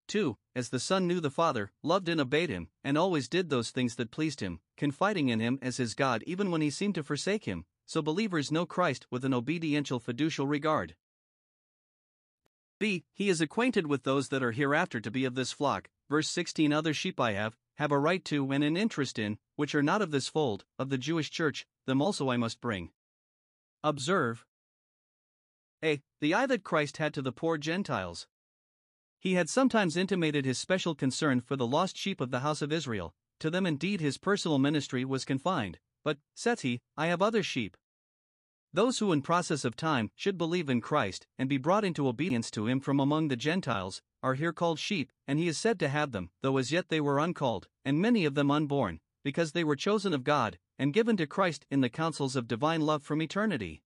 [0.09, 0.37] 2.
[0.55, 3.95] As the Son knew the Father, loved and obeyed him, and always did those things
[3.97, 7.45] that pleased him, confiding in him as his God even when he seemed to forsake
[7.45, 10.95] him, so believers know Christ with an obediential fiducial regard.
[12.79, 13.05] B.
[13.15, 15.89] He is acquainted with those that are hereafter to be of this flock.
[16.11, 19.75] Verse 16 Other sheep I have, have a right to and an interest in, which
[19.75, 22.91] are not of this fold, of the Jewish church, them also I must bring.
[23.85, 24.45] Observe.
[25.83, 26.03] A.
[26.21, 28.27] The eye that Christ had to the poor Gentiles.
[29.23, 32.73] He had sometimes intimated his special concern for the lost sheep of the house of
[32.73, 37.45] Israel, to them indeed his personal ministry was confined, but, says he, I have other
[37.45, 37.77] sheep.
[38.73, 42.51] Those who in process of time should believe in Christ and be brought into obedience
[42.51, 45.89] to him from among the Gentiles, are here called sheep, and he is said to
[45.89, 49.63] have them, though as yet they were uncalled, and many of them unborn, because they
[49.63, 53.23] were chosen of God, and given to Christ in the counsels of divine love from
[53.23, 53.85] eternity.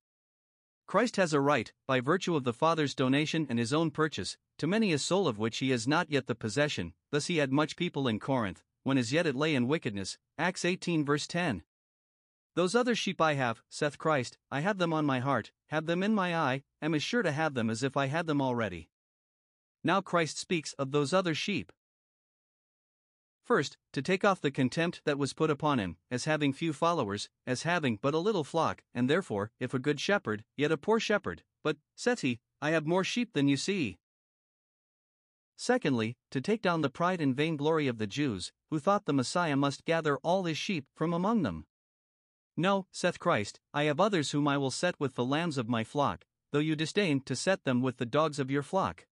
[0.87, 4.69] Christ has a right, by virtue of the Father's donation and his own purchase, to
[4.69, 7.75] many a soul of which he is not yet the possession, thus he had much
[7.75, 10.17] people in Corinth, when as yet it lay in wickedness.
[10.39, 11.65] Acts 18 verse 10.
[12.55, 16.05] Those other sheep I have, saith Christ, I have them on my heart, have them
[16.05, 18.89] in my eye, am as sure to have them as if I had them already.
[19.83, 21.73] Now Christ speaks of those other sheep.
[23.47, 27.29] First, to take off the contempt that was put upon him, as having few followers,
[27.47, 30.99] as having but a little flock, and therefore, if a good shepherd, yet a poor
[30.99, 31.45] shepherd.
[31.63, 33.99] But, saith he, I have more sheep than you see.
[35.57, 39.57] Secondly, to take down the pride and vainglory of the Jews, who thought the Messiah
[39.57, 41.67] must gather all his sheep from among them.
[42.57, 45.85] No, saith Christ, I have others whom I will set with the lambs of my
[45.85, 49.07] flock, though you disdain to set them with the dogs of your flock.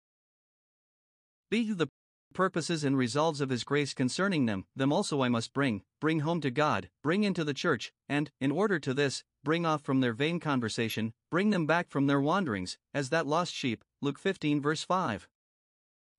[1.50, 1.90] Be the
[2.34, 6.40] purposes and resolves of His grace concerning them, them also I must bring, bring home
[6.42, 10.12] to God, bring into the church, and, in order to this, bring off from their
[10.12, 13.84] vain conversation, bring them back from their wanderings, as that lost sheep.
[14.02, 15.26] Luke 15, verse 5.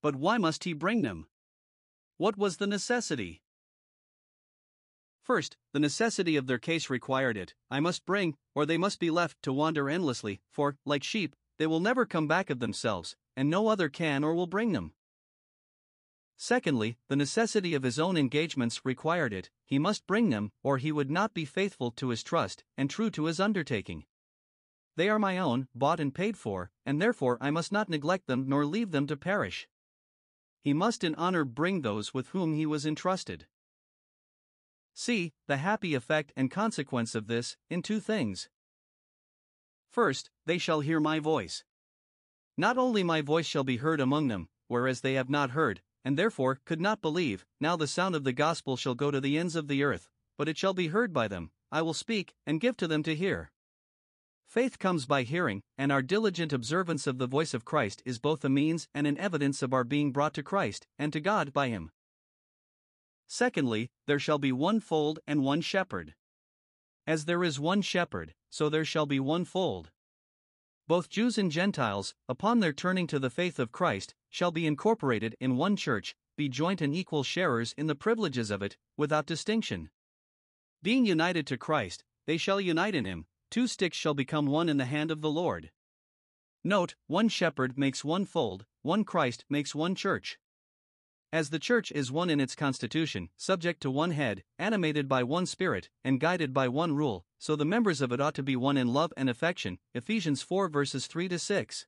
[0.01, 1.27] But why must He bring them?
[2.17, 3.43] What was the necessity?
[5.21, 7.55] First, the necessity of their case required it.
[7.69, 11.67] I must bring, or they must be left to wander endlessly, for, like sheep, they
[11.67, 14.93] will never come back of themselves, and no other can or will bring them.
[16.37, 20.91] Secondly, the necessity of his own engagements required it, he must bring them, or he
[20.91, 24.05] would not be faithful to his trust and true to his undertaking.
[24.97, 28.47] They are my own, bought and paid for, and therefore I must not neglect them
[28.47, 29.67] nor leave them to perish.
[30.61, 33.47] He must in honor bring those with whom he was entrusted.
[34.93, 38.49] See the happy effect and consequence of this in two things.
[39.89, 41.63] First, they shall hear my voice.
[42.57, 46.17] Not only my voice shall be heard among them, whereas they have not heard, and
[46.17, 47.45] therefore could not believe.
[47.59, 50.47] Now the sound of the gospel shall go to the ends of the earth, but
[50.47, 51.51] it shall be heard by them.
[51.71, 53.51] I will speak, and give to them to hear.
[54.45, 58.45] Faith comes by hearing, and our diligent observance of the voice of Christ is both
[58.45, 61.69] a means and an evidence of our being brought to Christ and to God by
[61.69, 61.91] Him.
[63.27, 66.13] Secondly, there shall be one fold and one shepherd.
[67.07, 69.89] As there is one shepherd, so there shall be one fold.
[70.87, 75.35] Both Jews and Gentiles, upon their turning to the faith of Christ, shall be incorporated
[75.39, 79.89] in one church, be joint and equal sharers in the privileges of it, without distinction.
[80.83, 84.77] Being united to Christ, they shall unite in Him, two sticks shall become one in
[84.77, 85.71] the hand of the Lord.
[86.63, 90.37] Note, one shepherd makes one fold, one Christ makes one church.
[91.35, 95.45] As the church is one in its constitution, subject to one head, animated by one
[95.45, 98.77] spirit, and guided by one rule, so the members of it ought to be one
[98.77, 99.77] in love and affection.
[99.93, 101.87] Ephesians 4 verses 3 to 6.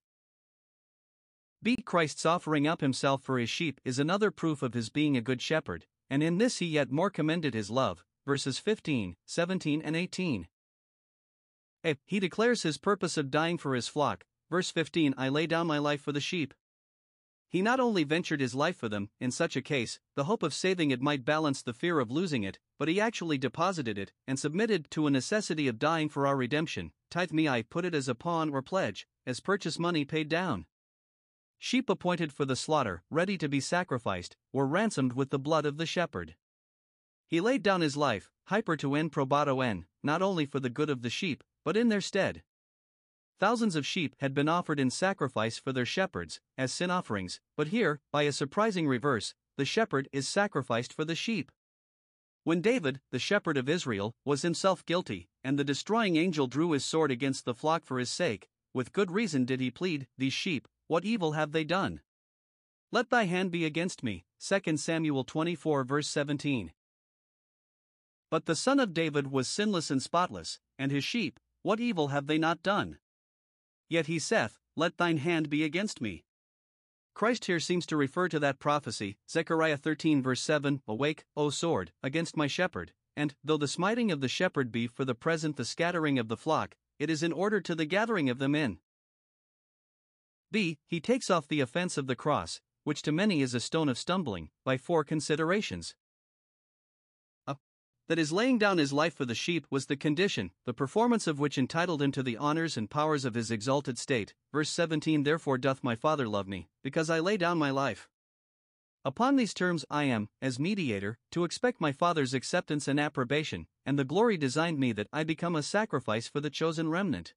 [1.63, 1.77] B.
[1.77, 5.41] Christ's offering up himself for his sheep is another proof of his being a good
[5.41, 8.03] shepherd, and in this he yet more commended his love.
[8.25, 10.49] Verses 15, 17, and 18.
[11.86, 11.95] A.
[12.05, 14.25] He declares his purpose of dying for his flock.
[14.49, 16.53] Verse 15 I lay down my life for the sheep.
[17.49, 20.53] He not only ventured his life for them, in such a case, the hope of
[20.53, 24.38] saving it might balance the fear of losing it, but he actually deposited it, and
[24.38, 26.91] submitted to a necessity of dying for our redemption.
[27.10, 30.65] Tithemi, I put it as a pawn or pledge, as purchase money paid down.
[31.57, 35.77] Sheep appointed for the slaughter, ready to be sacrificed, were ransomed with the blood of
[35.77, 36.36] the shepherd.
[37.25, 40.89] He laid down his life, hyper to en probato en, not only for the good
[40.89, 42.43] of the sheep, but in their stead.
[43.39, 47.67] Thousands of sheep had been offered in sacrifice for their shepherds, as sin offerings, but
[47.67, 51.52] here, by a surprising reverse, the shepherd is sacrificed for the sheep.
[52.43, 56.84] When David, the shepherd of Israel, was himself guilty, and the destroying angel drew his
[56.84, 60.67] sword against the flock for his sake, with good reason did he plead, These sheep,
[60.88, 62.02] what evil have they done?
[62.91, 64.26] Let thy hand be against me.
[64.39, 66.71] 2 Samuel 24 verse 17.
[68.32, 72.28] But the son of David was sinless and spotless, and his sheep, what evil have
[72.28, 72.97] they not done?
[73.89, 76.23] Yet he saith, Let thine hand be against me.
[77.13, 81.91] Christ here seems to refer to that prophecy, Zechariah 13 verse 7 Awake, O sword,
[82.04, 85.65] against my shepherd, and, though the smiting of the shepherd be for the present the
[85.65, 88.78] scattering of the flock, it is in order to the gathering of them in.
[90.52, 90.78] B.
[90.86, 93.97] He takes off the offense of the cross, which to many is a stone of
[93.97, 95.95] stumbling, by four considerations
[98.08, 101.39] that his laying down his life for the sheep was the condition, the performance of
[101.39, 104.34] which entitled him to the honors and powers of his exalted state.
[104.52, 108.10] Verse 17 Therefore doth my Father love me, because I lay down my life.
[109.04, 113.98] Upon these terms I am, as mediator, to expect my Father's acceptance and approbation, and
[113.98, 117.34] the glory designed me that I become a sacrifice for the chosen remnant.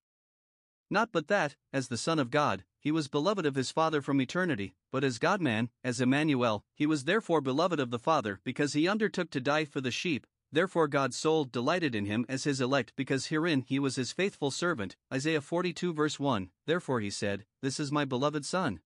[0.90, 4.20] Not but that, as the Son of God, he was beloved of his Father from
[4.20, 8.72] eternity, but as God man, as Emmanuel, he was therefore beloved of the Father because
[8.72, 12.60] he undertook to die for the sheep, Therefore God's soul delighted in him as his
[12.60, 14.96] elect because herein he was his faithful servant.
[15.12, 16.50] Isaiah 42 verse 1.
[16.66, 18.80] Therefore he said, This is my beloved Son.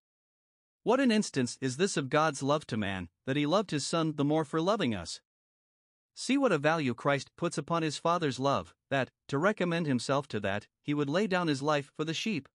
[0.83, 4.15] What an instance is this of God's love to man, that he loved his Son
[4.17, 5.21] the more for loving us.
[6.15, 10.41] See what a value Christ puts upon his Father's love, that, to recommend himself to
[10.41, 12.49] that, he would lay down his life for the sheep.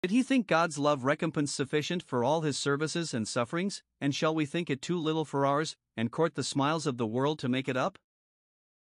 [0.00, 4.32] Did he think God's love recompense sufficient for all his services and sufferings, and shall
[4.32, 7.48] we think it too little for ours, and court the smiles of the world to
[7.48, 7.98] make it up?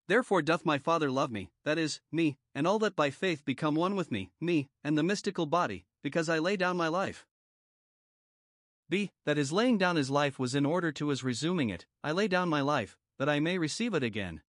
[0.07, 3.73] Therefore doth my Father love me, that is, me, and all that by faith become
[3.73, 7.25] one with me, me, and the mystical body, because I lay down my life.
[8.87, 9.11] B.
[9.25, 12.27] That his laying down his life was in order to his resuming it, I lay
[12.27, 14.41] down my life, that I may receive it again.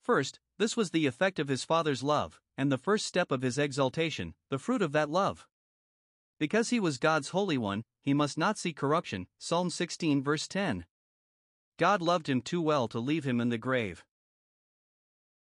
[0.00, 3.58] First, this was the effect of his Father's love, and the first step of his
[3.58, 5.46] exaltation, the fruit of that love.
[6.38, 9.28] Because he was God's Holy One, he must not see corruption.
[9.38, 10.86] Psalm 16, verse 10.
[11.78, 14.04] God loved him too well to leave him in the grave.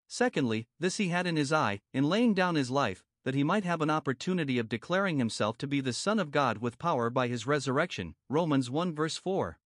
[0.07, 3.65] Secondly, this he had in his eye, in laying down his life, that he might
[3.65, 7.27] have an opportunity of declaring himself to be the Son of God with power by
[7.27, 8.15] his resurrection.
[8.29, 9.59] Romans 1 verse 4.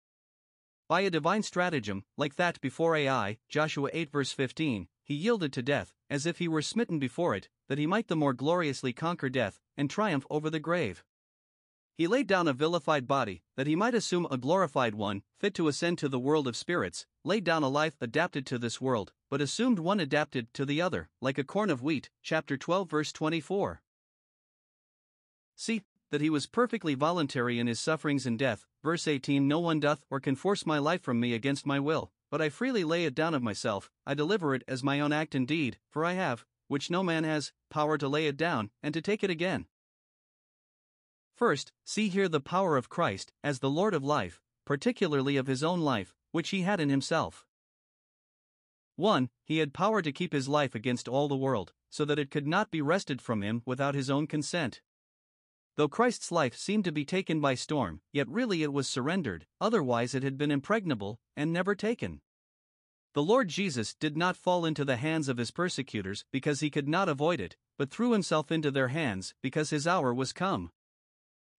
[0.88, 5.62] By a divine stratagem, like that before Ai, Joshua 8 verse 15, he yielded to
[5.62, 9.30] death, as if he were smitten before it, that he might the more gloriously conquer
[9.30, 11.06] death, and triumph over the grave.
[11.98, 15.70] He laid down a vilified body, that he might assume a glorified one, fit to
[15.70, 19.40] ascend to the world of spirits, laid down a life adapted to this world, but
[19.40, 22.10] assumed one adapted to the other, like a corn of wheat.
[22.22, 23.82] Chapter 12, verse 24.
[25.56, 28.66] See, that he was perfectly voluntary in his sufferings and death.
[28.84, 32.12] Verse 18 No one doth or can force my life from me against my will,
[32.32, 35.36] but I freely lay it down of myself, I deliver it as my own act
[35.36, 38.94] and deed, for I have, which no man has, power to lay it down, and
[38.94, 39.68] to take it again.
[41.36, 45.62] First, see here the power of Christ, as the Lord of life, particularly of his
[45.62, 47.46] own life, which he had in himself.
[48.96, 49.30] 1.
[49.44, 52.48] He had power to keep his life against all the world, so that it could
[52.48, 54.82] not be wrested from him without his own consent.
[55.78, 60.14] Though Christ's life seemed to be taken by storm, yet really it was surrendered, otherwise
[60.14, 62.22] it had been impregnable, and never taken.
[63.14, 66.88] The Lord Jesus did not fall into the hands of his persecutors because he could
[66.88, 70.72] not avoid it, but threw himself into their hands because his hour was come.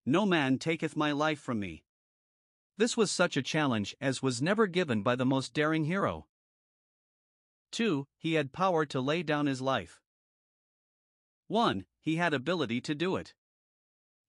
[0.06, 1.84] No man taketh my life from me.
[2.78, 6.26] This was such a challenge as was never given by the most daring hero.
[7.72, 8.06] 2.
[8.18, 10.00] He had power to lay down his life.
[11.48, 11.84] 1.
[12.00, 13.34] He had ability to do it.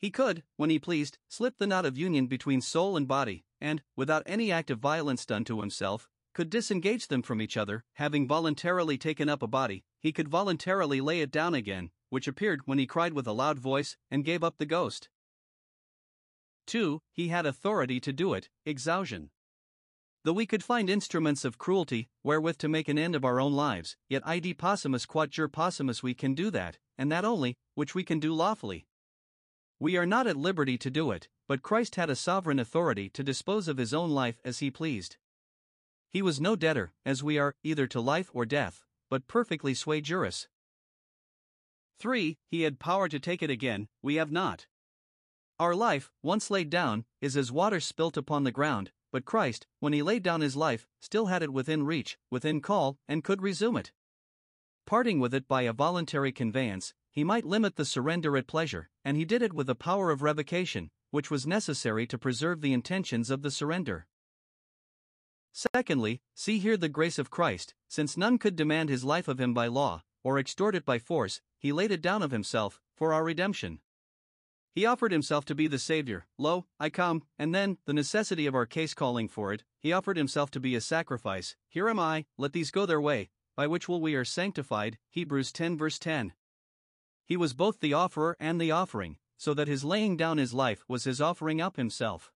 [0.03, 3.81] He could, when he pleased, slip the knot of union between soul and body, and,
[3.95, 8.27] without any act of violence done to himself, could disengage them from each other, having
[8.27, 12.79] voluntarily taken up a body, he could voluntarily lay it down again, which appeared when
[12.79, 15.07] he cried with a loud voice and gave up the ghost.
[16.67, 17.01] 2.
[17.13, 19.29] He had authority to do it, exousion.
[20.25, 23.53] Though we could find instruments of cruelty wherewith to make an end of our own
[23.53, 28.03] lives, yet id possumus quatur possumus we can do that, and that only, which we
[28.03, 28.85] can do lawfully.
[29.79, 33.23] We are not at liberty to do it, but Christ had a sovereign authority to
[33.23, 35.17] dispose of his own life as he pleased.
[36.09, 39.99] He was no debtor, as we are, either to life or death, but perfectly sui
[40.01, 40.47] juris.
[41.99, 42.37] 3.
[42.47, 44.67] He had power to take it again, we have not.
[45.59, 49.93] Our life, once laid down, is as water spilt upon the ground, but Christ, when
[49.93, 53.77] he laid down his life, still had it within reach, within call, and could resume
[53.77, 53.91] it.
[54.85, 59.15] Parting with it by a voluntary conveyance, he might limit the surrender at pleasure, and
[59.15, 63.29] he did it with a power of revocation, which was necessary to preserve the intentions
[63.29, 64.07] of the surrender.
[65.51, 69.53] Secondly, see here the grace of Christ, since none could demand his life of him
[69.53, 73.23] by law, or extort it by force, he laid it down of himself, for our
[73.23, 73.77] redemption.
[74.71, 78.55] He offered himself to be the Saviour, Lo, I come, and then, the necessity of
[78.55, 82.25] our case calling for it, he offered himself to be a sacrifice, Here am I,
[82.39, 86.33] let these go their way, by which will we are sanctified, Hebrews 10 verse 10.
[87.25, 90.83] He was both the offerer and the offering, so that his laying down his life
[90.87, 92.31] was his offering up himself.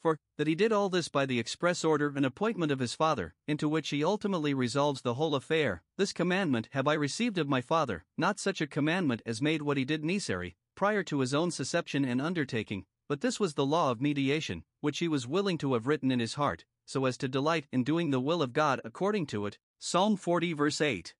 [0.00, 3.34] For, that he did all this by the express order and appointment of his Father,
[3.48, 7.60] into which he ultimately resolves the whole affair, this commandment have I received of my
[7.60, 11.50] Father, not such a commandment as made what he did necessary, prior to his own
[11.50, 15.72] susception and undertaking, but this was the law of mediation, which he was willing to
[15.74, 18.80] have written in his heart, so as to delight in doing the will of God
[18.84, 19.58] according to it.
[19.78, 21.14] Psalm 40 verse 8.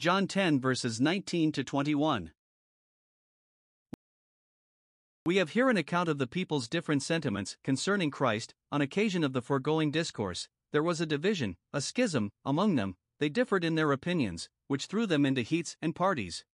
[0.00, 2.32] John 10 verses 19 to 21.
[5.26, 8.54] We have here an account of the people's different sentiments concerning Christ.
[8.72, 13.28] On occasion of the foregoing discourse, there was a division, a schism, among them, they
[13.28, 16.46] differed in their opinions, which threw them into heats and parties.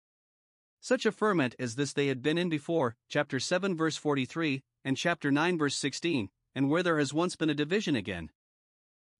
[0.81, 4.97] Such a ferment as this they had been in before, chapter 7 verse 43, and
[4.97, 8.33] chapter 9 verse 16, and where there has once been a division again.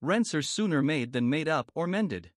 [0.03, 2.33] Rents are sooner made than made up or mended.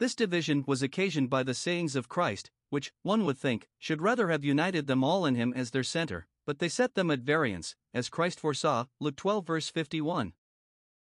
[0.00, 4.30] This division was occasioned by the sayings of Christ, which, one would think, should rather
[4.30, 7.76] have united them all in Him as their center, but they set them at variance,
[7.92, 10.32] as Christ foresaw, Luke 12 verse 51.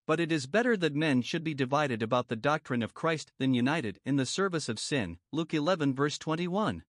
[0.07, 3.53] But it is better that men should be divided about the doctrine of Christ than
[3.53, 6.83] united in the service of sin, Luke 11 verse 21.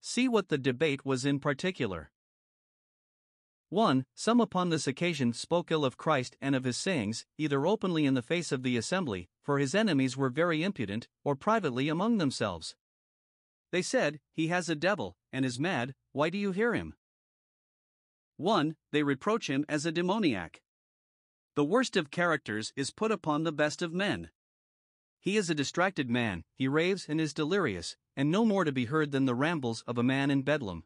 [0.00, 2.10] See what the debate was in particular.
[3.70, 4.06] 1.
[4.14, 8.14] Some upon this occasion spoke ill of Christ and of his sayings, either openly in
[8.14, 12.76] the face of the assembly, for his enemies were very impudent, or privately among themselves.
[13.72, 16.94] They said, He has a devil, and is mad, why do you hear him?
[18.36, 18.76] 1.
[18.92, 20.62] They reproach him as a demoniac.
[21.56, 24.30] The worst of characters is put upon the best of men.
[25.18, 28.84] He is a distracted man, he raves and is delirious, and no more to be
[28.84, 30.84] heard than the rambles of a man in Bedlam.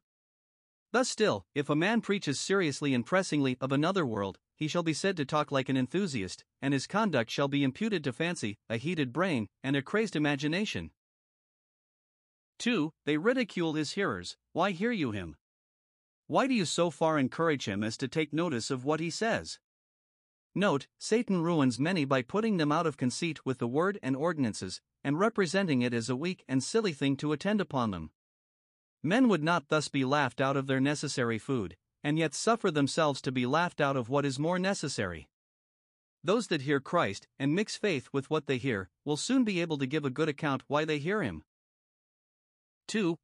[0.93, 4.93] Thus, still, if a man preaches seriously and pressingly of another world, he shall be
[4.93, 8.76] said to talk like an enthusiast, and his conduct shall be imputed to fancy, a
[8.76, 10.91] heated brain, and a crazed imagination.
[12.59, 12.93] 2.
[13.07, 14.36] They ridicule his hearers.
[14.53, 15.36] Why hear you him?
[16.26, 19.59] Why do you so far encourage him as to take notice of what he says?
[20.55, 24.80] Note, Satan ruins many by putting them out of conceit with the word and ordinances,
[25.03, 28.11] and representing it as a weak and silly thing to attend upon them.
[29.03, 33.20] Men would not thus be laughed out of their necessary food, and yet suffer themselves
[33.22, 35.28] to be laughed out of what is more necessary.
[36.22, 39.78] Those that hear Christ and mix faith with what they hear will soon be able
[39.78, 41.44] to give a good account why they hear him.
[42.88, 43.18] 2.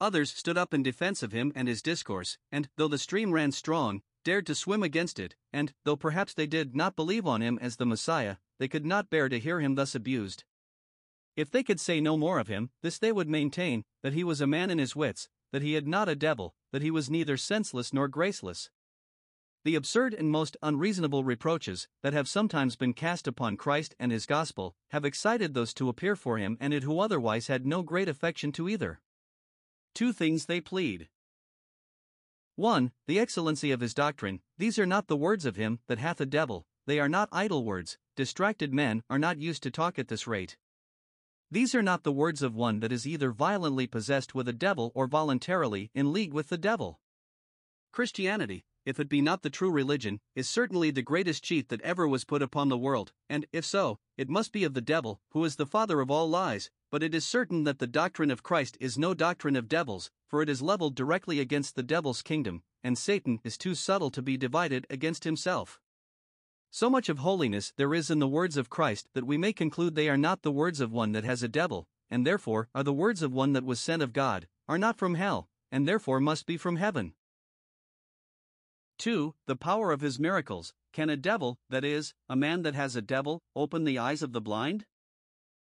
[0.00, 3.52] Others stood up in defense of him and his discourse, and, though the stream ran
[3.52, 7.58] strong, dared to swim against it, and, though perhaps they did not believe on him
[7.62, 10.44] as the Messiah, they could not bear to hear him thus abused.
[11.36, 14.40] If they could say no more of him, this they would maintain that he was
[14.40, 17.36] a man in his wits, that he had not a devil, that he was neither
[17.36, 18.70] senseless nor graceless.
[19.64, 24.24] The absurd and most unreasonable reproaches that have sometimes been cast upon Christ and his
[24.24, 28.08] gospel have excited those to appear for him and it who otherwise had no great
[28.08, 29.00] affection to either.
[29.94, 31.08] Two things they plead.
[32.54, 32.92] 1.
[33.06, 36.26] The excellency of his doctrine, these are not the words of him that hath a
[36.26, 40.26] devil, they are not idle words, distracted men are not used to talk at this
[40.26, 40.56] rate.
[41.50, 44.90] These are not the words of one that is either violently possessed with a devil
[44.94, 46.98] or voluntarily in league with the devil.
[47.92, 52.06] Christianity, if it be not the true religion, is certainly the greatest cheat that ever
[52.06, 55.44] was put upon the world, and, if so, it must be of the devil, who
[55.44, 56.70] is the father of all lies.
[56.90, 60.42] But it is certain that the doctrine of Christ is no doctrine of devils, for
[60.42, 64.36] it is leveled directly against the devil's kingdom, and Satan is too subtle to be
[64.36, 65.80] divided against himself.
[66.76, 69.94] So much of holiness there is in the words of Christ that we may conclude
[69.94, 72.92] they are not the words of one that has a devil, and therefore are the
[72.92, 76.44] words of one that was sent of God, are not from hell, and therefore must
[76.44, 77.14] be from heaven.
[78.98, 79.34] 2.
[79.46, 80.74] The power of his miracles.
[80.92, 84.34] Can a devil, that is, a man that has a devil, open the eyes of
[84.34, 84.84] the blind?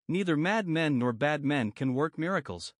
[0.08, 2.72] Neither mad men nor bad men can work miracles.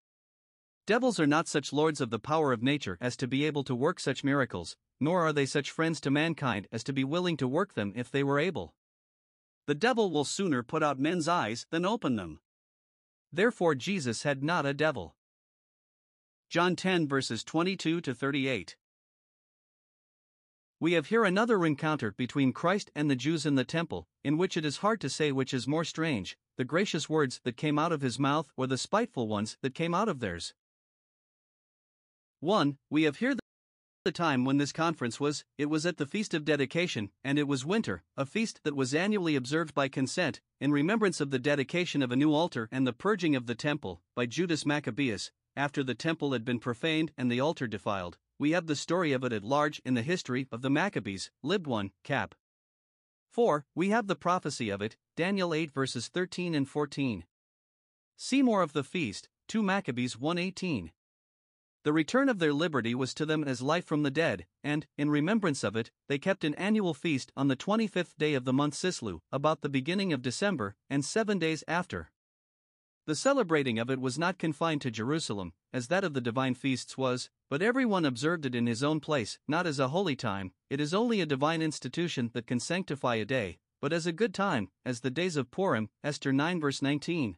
[0.87, 3.75] Devils are not such lords of the power of nature as to be able to
[3.75, 7.47] work such miracles, nor are they such friends to mankind as to be willing to
[7.47, 8.73] work them if they were able.
[9.67, 12.39] The devil will sooner put out men's eyes than open them.
[13.31, 15.15] Therefore, Jesus had not a devil.
[16.49, 18.75] John 10 verses 22 to 38.
[20.79, 24.55] We have here another encounter between Christ and the Jews in the temple, in which
[24.57, 27.91] it is hard to say which is more strange the gracious words that came out
[27.91, 30.53] of his mouth or the spiteful ones that came out of theirs.
[32.39, 32.77] 1.
[32.89, 33.35] We have here
[34.05, 37.47] the time when this conference was, it was at the Feast of Dedication, and it
[37.47, 42.01] was winter, a feast that was annually observed by consent, in remembrance of the dedication
[42.01, 45.95] of a new altar and the purging of the temple, by Judas Maccabeus, after the
[45.95, 49.43] temple had been profaned and the altar defiled we have the story of it at
[49.43, 52.35] large in the history of the Maccabees, Lib 1, Cap.
[53.29, 53.65] 4.
[53.73, 57.25] We have the prophecy of it, Daniel 8 verses 13 and 14.
[58.17, 60.91] See more of the feast, 2 Maccabees 1:18.
[61.85, 65.11] The return of their liberty was to them as life from the dead, and, in
[65.11, 68.73] remembrance of it, they kept an annual feast on the 25th day of the month
[68.73, 72.09] Cisleu, about the beginning of December, and seven days after.
[73.05, 76.97] The celebrating of it was not confined to Jerusalem, as that of the divine feasts
[76.97, 80.81] was, but everyone observed it in his own place, not as a holy time, it
[80.81, 84.71] is only a divine institution that can sanctify a day, but as a good time,
[84.87, 87.37] as the days of Purim, Esther 9 verse 19.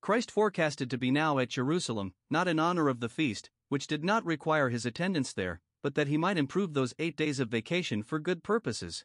[0.00, 4.04] Christ forecasted to be now at Jerusalem, not in honor of the feast, which did
[4.04, 8.02] not require his attendance there, but that he might improve those eight days of vacation
[8.02, 9.04] for good purposes.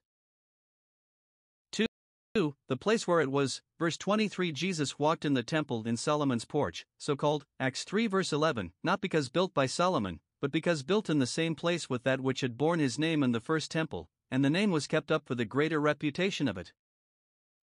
[2.35, 2.55] 2.
[2.67, 6.83] The place where it was, verse 23 Jesus walked in the temple in Solomon's porch,
[6.97, 11.19] so called, Acts 3 verse 11, not because built by Solomon, but because built in
[11.19, 14.43] the same place with that which had borne his name in the first temple, and
[14.43, 16.73] the name was kept up for the greater reputation of it.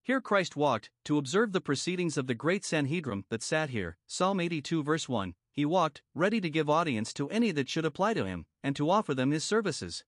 [0.03, 4.41] Here Christ walked, to observe the proceedings of the great Sanhedrim that sat here, Psalm
[4.41, 8.25] 82 verse 1, he walked, ready to give audience to any that should apply to
[8.25, 10.05] him, and to offer them his services.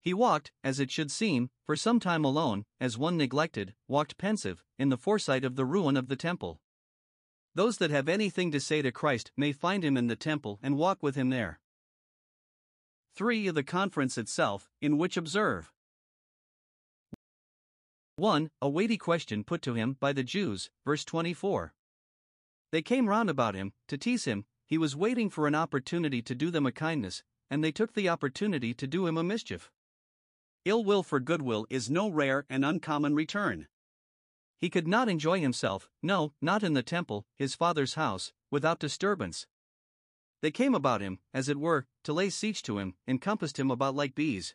[0.00, 4.64] He walked, as it should seem, for some time alone, as one neglected, walked pensive,
[4.78, 6.60] in the foresight of the ruin of the temple.
[7.54, 10.76] Those that have anything to say to Christ may find him in the temple and
[10.76, 11.60] walk with him there.
[13.14, 13.50] 3.
[13.50, 15.72] The conference itself, in which observe
[18.16, 18.48] 1.
[18.62, 21.74] A weighty question put to him by the Jews, verse 24.
[22.70, 26.34] They came round about him, to tease him, he was waiting for an opportunity to
[26.34, 29.72] do them a kindness, and they took the opportunity to do him a mischief.
[30.64, 33.66] Ill will for goodwill is no rare and uncommon return.
[34.60, 39.48] He could not enjoy himself, no, not in the temple, his father's house, without disturbance.
[40.40, 43.96] They came about him, as it were, to lay siege to him, encompassed him about
[43.96, 44.54] like bees.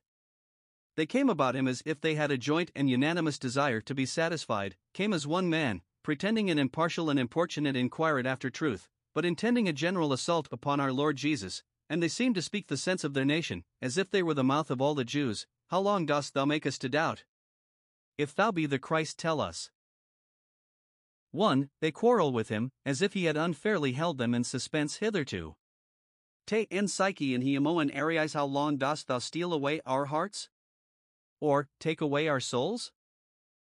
[1.00, 4.06] They came about him as if they had a joint and unanimous desire to be
[4.06, 9.70] satisfied, came as one man, pretending an impartial and importunate inquired after truth, but intending
[9.70, 13.14] a general assault upon our Lord Jesus, and they seemed to speak the sense of
[13.14, 16.34] their nation, as if they were the mouth of all the Jews, how long dost
[16.34, 17.24] thou make us to doubt?
[18.18, 19.72] If thou be the Christ, tell us.
[21.32, 21.70] 1.
[21.80, 25.56] They quarrel with him, as if he had unfairly held them in suspense hitherto.
[26.45, 30.50] Te en psyche and hiemo Aries, how long dost thou steal away our hearts?
[31.40, 32.92] Or, take away our souls?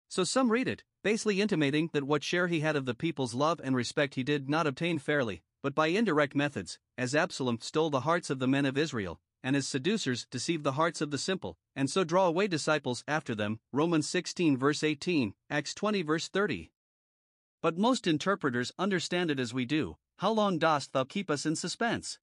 [0.08, 3.60] So some read it, basely intimating that what share he had of the people's love
[3.62, 8.00] and respect he did not obtain fairly, but by indirect methods, as Absalom stole the
[8.00, 11.56] hearts of the men of Israel, and his seducers deceive the hearts of the simple,
[11.74, 13.58] and so draw away disciples after them.
[13.72, 16.70] Romans 16 verse 18, Acts 20 verse 30.
[17.60, 19.96] But most interpreters understand it as we do.
[20.18, 22.18] How long dost thou keep us in suspense?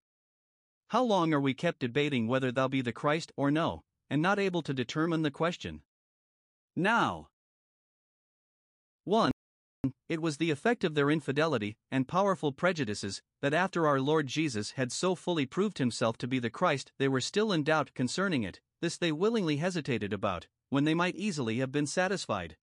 [0.89, 4.39] How long are we kept debating whether thou be the Christ or no, and not
[4.39, 5.81] able to determine the question.
[6.75, 7.29] Now,
[9.03, 9.31] 1.
[10.09, 14.71] It was the effect of their infidelity and powerful prejudices that after our Lord Jesus
[14.71, 18.43] had so fully proved himself to be the Christ, they were still in doubt concerning
[18.43, 18.59] it.
[18.81, 22.57] This they willingly hesitated about, when they might easily have been satisfied.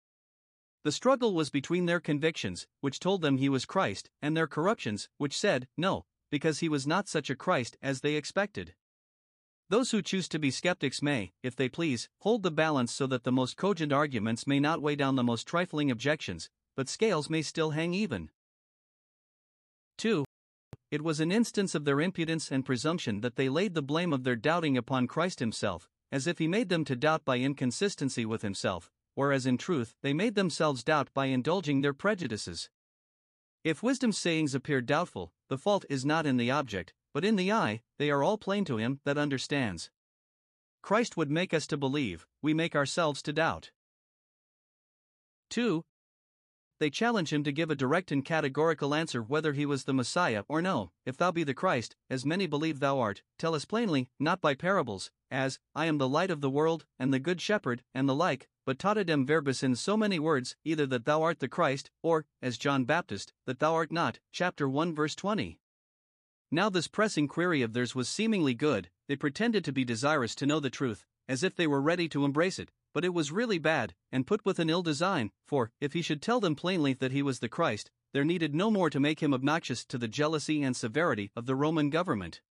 [0.83, 5.09] The struggle was between their convictions, which told them he was Christ, and their corruptions,
[5.17, 8.75] which said, No, because he was not such a Christ as they expected.
[9.67, 13.23] Those who choose to be skeptics may, if they please, hold the balance so that
[13.23, 17.41] the most cogent arguments may not weigh down the most trifling objections, but scales may
[17.41, 18.29] still hang even.
[19.97, 20.23] 2.
[20.91, 24.23] It was an instance of their impudence and presumption that they laid the blame of
[24.23, 28.43] their doubting upon Christ Himself, as if He made them to doubt by inconsistency with
[28.43, 32.69] Himself, whereas in truth they made themselves doubt by indulging their prejudices.
[33.63, 37.49] If wisdom's sayings appear doubtful, the fault is not in the object, but in the
[37.49, 39.89] eye, they are all plain to him that understands.
[40.81, 43.71] Christ would make us to believe, we make ourselves to doubt.
[45.49, 45.85] 2.
[46.81, 50.43] They challenge him to give a direct and categorical answer whether he was the Messiah
[50.49, 50.91] or no.
[51.05, 54.53] If thou be the Christ, as many believe thou art, tell us plainly, not by
[54.53, 58.13] parables, as, I am the light of the world, and the good shepherd, and the
[58.13, 62.25] like, but totidem verbis in so many words, either that thou art the Christ, or,
[62.41, 64.19] as John Baptist, that thou art not.
[64.33, 65.61] Chapter 1 verse 20.
[66.51, 70.45] Now, this pressing query of theirs was seemingly good, they pretended to be desirous to
[70.45, 73.57] know the truth, as if they were ready to embrace it, but it was really
[73.57, 77.11] bad, and put with an ill design, for, if he should tell them plainly that
[77.11, 80.63] he was the Christ, there needed no more to make him obnoxious to the jealousy
[80.63, 82.41] and severity of the Roman government.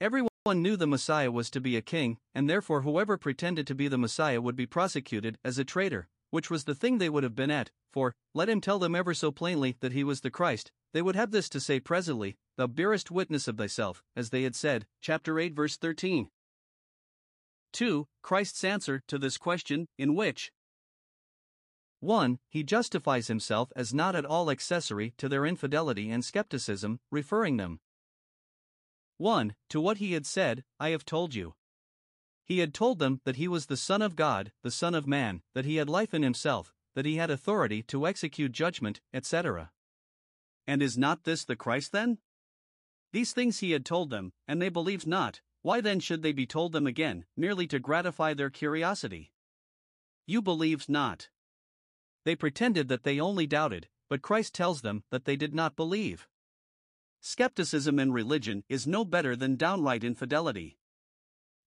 [0.00, 3.88] Everyone knew the Messiah was to be a king, and therefore whoever pretended to be
[3.88, 7.34] the Messiah would be prosecuted as a traitor, which was the thing they would have
[7.34, 10.72] been at, for, let him tell them ever so plainly that he was the Christ,
[10.94, 14.54] they would have this to say presently, Thou bearest witness of thyself, as they had
[14.54, 16.30] said, chapter 8, verse 13.
[17.72, 18.06] 2.
[18.22, 20.52] Christ's answer to this question, in which
[21.98, 22.38] 1.
[22.48, 27.80] He justifies himself as not at all accessory to their infidelity and skepticism, referring them
[29.18, 29.56] 1.
[29.70, 31.54] To what he had said, I have told you.
[32.44, 35.42] He had told them that he was the Son of God, the Son of Man,
[35.54, 39.72] that he had life in himself, that he had authority to execute judgment, etc.
[40.66, 42.18] And is not this the Christ then?
[43.12, 46.46] These things he had told them, and they believed not, why then should they be
[46.46, 49.32] told them again, merely to gratify their curiosity?
[50.26, 51.28] You believed not.
[52.24, 56.28] They pretended that they only doubted, but Christ tells them that they did not believe.
[57.20, 60.78] Skepticism in religion is no better than downright infidelity.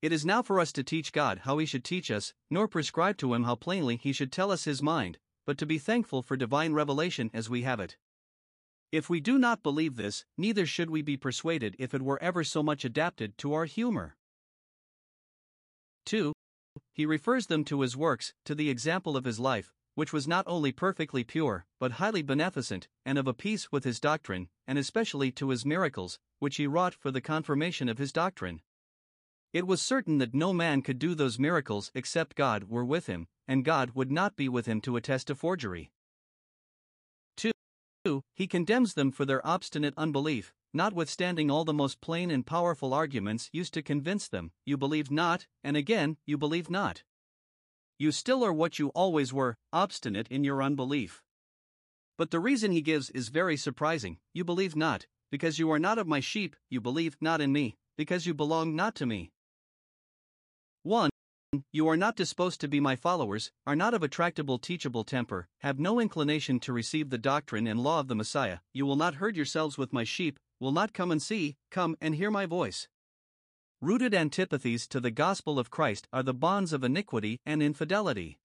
[0.01, 3.17] It is now for us to teach God how He should teach us, nor prescribe
[3.17, 6.37] to Him how plainly He should tell us His mind, but to be thankful for
[6.37, 7.97] divine revelation as we have it.
[8.91, 12.43] If we do not believe this, neither should we be persuaded if it were ever
[12.43, 14.15] so much adapted to our humor.
[16.05, 16.31] 2.
[16.93, 20.45] He refers them to his works, to the example of his life, which was not
[20.47, 25.31] only perfectly pure, but highly beneficent, and of a piece with his doctrine, and especially
[25.33, 28.61] to his miracles, which he wrought for the confirmation of his doctrine.
[29.51, 33.27] It was certain that no man could do those miracles except God were with him,
[33.47, 35.91] and God would not be with him to attest a forgery.
[38.07, 38.23] 2.
[38.35, 43.49] He condemns them for their obstinate unbelief, notwithstanding all the most plain and powerful arguments
[43.51, 47.03] used to convince them, you believe not, and again, you believe not.
[47.99, 51.21] You still are what you always were, obstinate in your unbelief.
[52.17, 55.97] But the reason he gives is very surprising you believe not, because you are not
[55.97, 59.31] of my sheep, you believe not in me, because you belong not to me.
[60.83, 61.09] 1.
[61.71, 65.47] You are not disposed to be my followers, are not of a tractable, teachable temper,
[65.59, 69.15] have no inclination to receive the doctrine and law of the Messiah, you will not
[69.15, 72.89] herd yourselves with my sheep, will not come and see, come and hear my voice.
[73.79, 78.39] Rooted antipathies to the gospel of Christ are the bonds of iniquity and infidelity.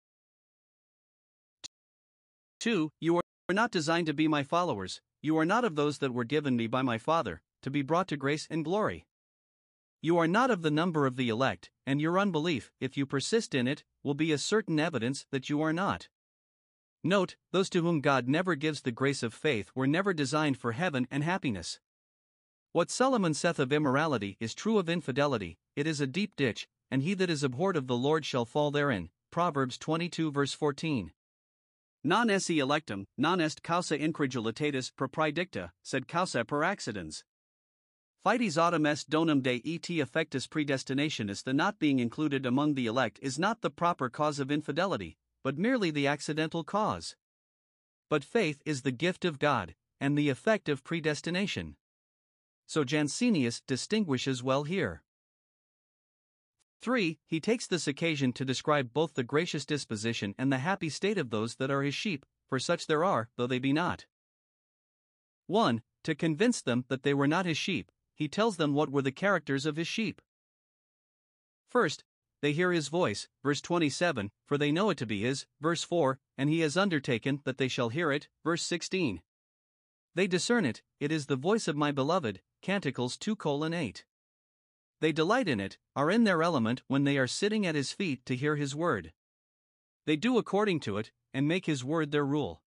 [2.61, 2.91] 2.
[3.01, 6.25] You are not designed to be my followers, you are not of those that were
[6.25, 9.07] given me by my Father, to be brought to grace and glory.
[10.05, 13.55] You are not of the number of the elect, and your unbelief, if you persist
[13.55, 16.09] in it, will be a certain evidence that you are not.
[17.05, 20.73] Note, those to whom God never gives the grace of faith were never designed for
[20.73, 21.79] heaven and happiness.
[22.73, 27.05] What Solomon saith of immorality is true of infidelity, it is a deep ditch, and
[27.05, 29.11] he that is abhorred of the Lord shall fall therein.
[29.31, 31.13] Proverbs 22 verse 14.
[32.03, 37.23] Non esse electum, non est causa incredulitatis propridicta, sed causa per accidens.
[38.23, 43.19] Fides autem est donum Dei et effectus predestinationis the not being included among the elect
[43.21, 47.17] is not the proper cause of infidelity, but merely the accidental cause.
[48.09, 51.75] But faith is the gift of God, and the effect of predestination.
[52.69, 55.03] So Jansenius distinguishes well here.
[56.81, 57.19] 3.
[57.27, 61.31] He takes this occasion to describe both the gracious disposition and the happy state of
[61.31, 64.07] those that are his sheep, for such there are, though they be not.
[65.49, 65.83] 1.
[66.05, 67.91] To convince them that they were not his sheep,
[68.23, 70.23] he tells them what were the characters of his sheep.
[71.69, 72.05] First,
[72.41, 76.21] they hear his voice, verse 27, for they know it to be his, verse 4,
[76.39, 79.23] and he has undertaken that they shall hear it, verse 16.
[80.15, 83.37] They discern it, it is the voice of my beloved, Canticles 2
[83.75, 84.05] 8.
[85.01, 88.25] They delight in it, are in their element when they are sitting at his feet
[88.27, 89.13] to hear his word.
[90.07, 92.62] They do according to it, and make his word their rule.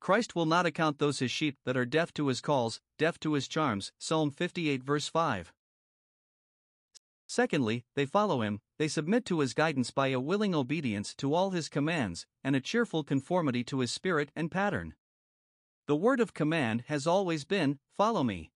[0.00, 3.32] Christ will not account those his sheep that are deaf to his calls, deaf to
[3.32, 3.92] his charms.
[3.98, 5.52] Psalm 58 verse 5.
[7.26, 11.50] Secondly, they follow him, they submit to his guidance by a willing obedience to all
[11.50, 14.94] his commands, and a cheerful conformity to his spirit and pattern.
[15.86, 18.52] The word of command has always been, Follow me.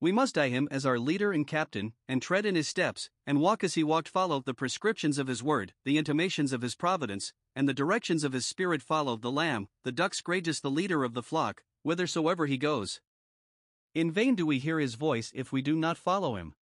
[0.00, 3.40] We must eye him as our leader and captain, and tread in his steps, and
[3.40, 7.32] walk as he walked, follow the prescriptions of his word, the intimations of his providence,
[7.54, 11.14] and the directions of his spirit follow the lamb, the dux gregis the leader of
[11.14, 13.00] the flock, whithersoever he goes.
[13.94, 16.54] In vain do we hear his voice if we do not follow him.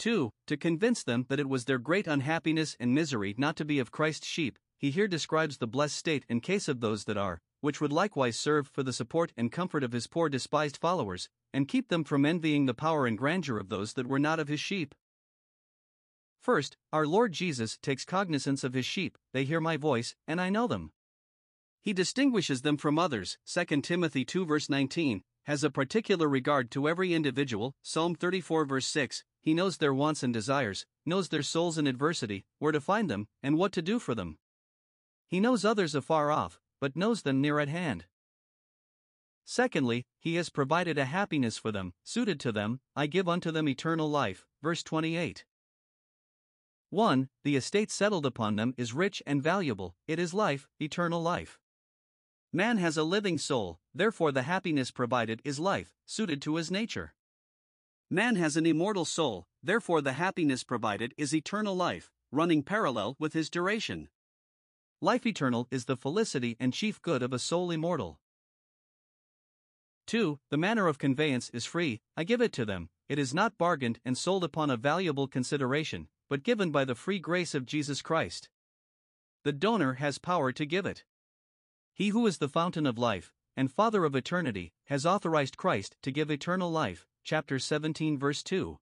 [0.00, 0.30] 2.
[0.46, 3.92] To convince them that it was their great unhappiness and misery not to be of
[3.92, 7.80] Christ's sheep, he here describes the blessed state in case of those that are, which
[7.80, 11.88] would likewise serve for the support and comfort of his poor despised followers, and keep
[11.88, 14.94] them from envying the power and grandeur of those that were not of his sheep.
[16.40, 20.48] First, our Lord Jesus takes cognizance of his sheep, they hear my voice, and I
[20.48, 20.92] know them.
[21.82, 26.88] He distinguishes them from others, 2 Timothy 2 verse 19, has a particular regard to
[26.88, 31.76] every individual, Psalm 34 verse 6, he knows their wants and desires, knows their souls
[31.76, 34.38] in adversity, where to find them, and what to do for them.
[35.26, 38.06] He knows others afar off, but knows them near at hand.
[39.44, 43.68] Secondly, he has provided a happiness for them, suited to them, I give unto them
[43.68, 44.46] eternal life.
[44.62, 45.44] Verse 28.
[46.90, 47.28] 1.
[47.44, 51.60] The estate settled upon them is rich and valuable, it is life, eternal life.
[52.52, 57.14] Man has a living soul, therefore, the happiness provided is life, suited to his nature.
[58.10, 63.34] Man has an immortal soul, therefore, the happiness provided is eternal life, running parallel with
[63.34, 64.08] his duration.
[65.00, 68.18] Life eternal is the felicity and chief good of a soul immortal.
[70.08, 70.40] 2.
[70.50, 74.00] The manner of conveyance is free, I give it to them, it is not bargained
[74.04, 78.48] and sold upon a valuable consideration, but given by the free grace of Jesus Christ.
[79.42, 81.04] The donor has power to give it.
[81.92, 86.12] He who is the fountain of life, and Father of eternity, has authorized Christ to
[86.12, 88.78] give eternal life, chapter 17, verse 2.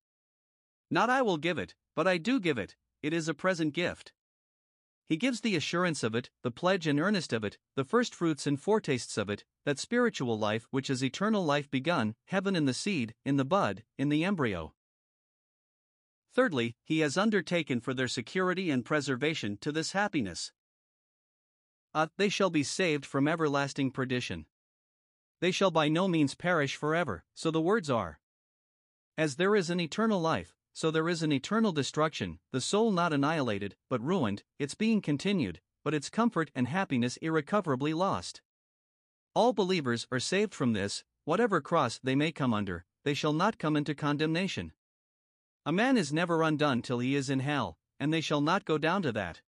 [0.90, 4.12] Not I will give it, but I do give it, it is a present gift.
[5.06, 8.46] He gives the assurance of it, the pledge and earnest of it, the first fruits
[8.46, 12.74] and foretastes of it, that spiritual life which is eternal life begun, heaven in the
[12.74, 14.74] seed, in the bud, in the embryo.
[16.38, 20.52] Thirdly, he has undertaken for their security and preservation to this happiness.
[21.92, 24.46] Uh, they shall be saved from everlasting perdition.
[25.40, 28.20] They shall by no means perish forever, so the words are.
[29.16, 33.12] As there is an eternal life, so there is an eternal destruction, the soul not
[33.12, 38.42] annihilated, but ruined, its being continued, but its comfort and happiness irrecoverably lost.
[39.34, 43.58] All believers are saved from this, whatever cross they may come under, they shall not
[43.58, 44.72] come into condemnation.
[45.68, 48.78] A man is never undone till he is in hell, and they shall not go
[48.78, 49.42] down to that.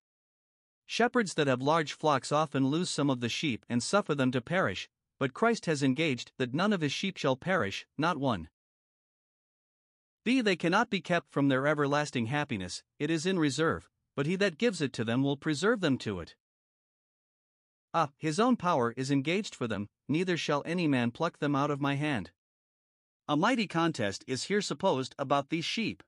[0.85, 4.43] Shepherds that have large flocks often lose some of the sheep and suffer them to
[4.43, 4.87] perish,
[5.19, 8.51] but Christ has engaged that none of his sheep shall perish, not one.
[10.23, 10.43] B.
[10.43, 14.59] They cannot be kept from their everlasting happiness, it is in reserve, but he that
[14.59, 16.35] gives it to them will preserve them to it.
[17.95, 21.71] Ah, his own power is engaged for them, neither shall any man pluck them out
[21.71, 22.31] of my hand.
[23.27, 26.03] A mighty contest is here supposed about these sheep.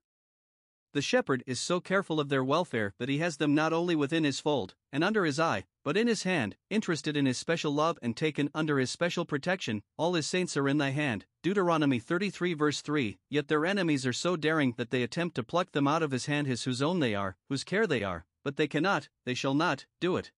[0.95, 4.25] The shepherd is so careful of their welfare that he has them not only within
[4.25, 7.99] his fold, and under his eye, but in his hand, interested in his special love
[8.03, 9.83] and taken under his special protection.
[9.97, 11.25] All his saints are in thy hand.
[11.43, 13.19] Deuteronomy 33 verse 3.
[13.31, 16.27] Yet their enemies are so daring that they attempt to pluck them out of his
[16.27, 19.55] hand, his whose own they are, whose care they are, but they cannot, they shall
[19.55, 20.31] not, do it.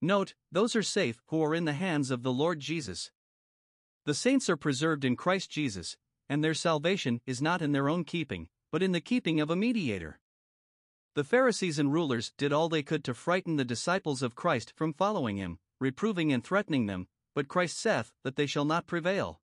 [0.00, 3.10] Note, those are safe who are in the hands of the Lord Jesus.
[4.06, 8.04] The saints are preserved in Christ Jesus, and their salvation is not in their own
[8.04, 10.20] keeping, but in the keeping of a mediator.
[11.14, 14.92] The Pharisees and rulers did all they could to frighten the disciples of Christ from
[14.92, 19.40] following him, reproving and threatening them, but Christ saith that they shall not prevail.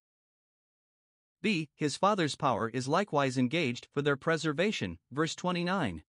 [1.41, 1.69] B.
[1.75, 4.97] His Father's power is likewise engaged for their preservation.
[5.11, 6.03] Verse 29.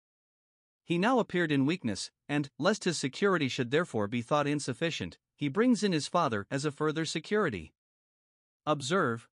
[0.85, 5.49] He now appeared in weakness, and, lest his security should therefore be thought insufficient, he
[5.49, 7.75] brings in his Father as a further security.
[8.65, 9.29] Observe,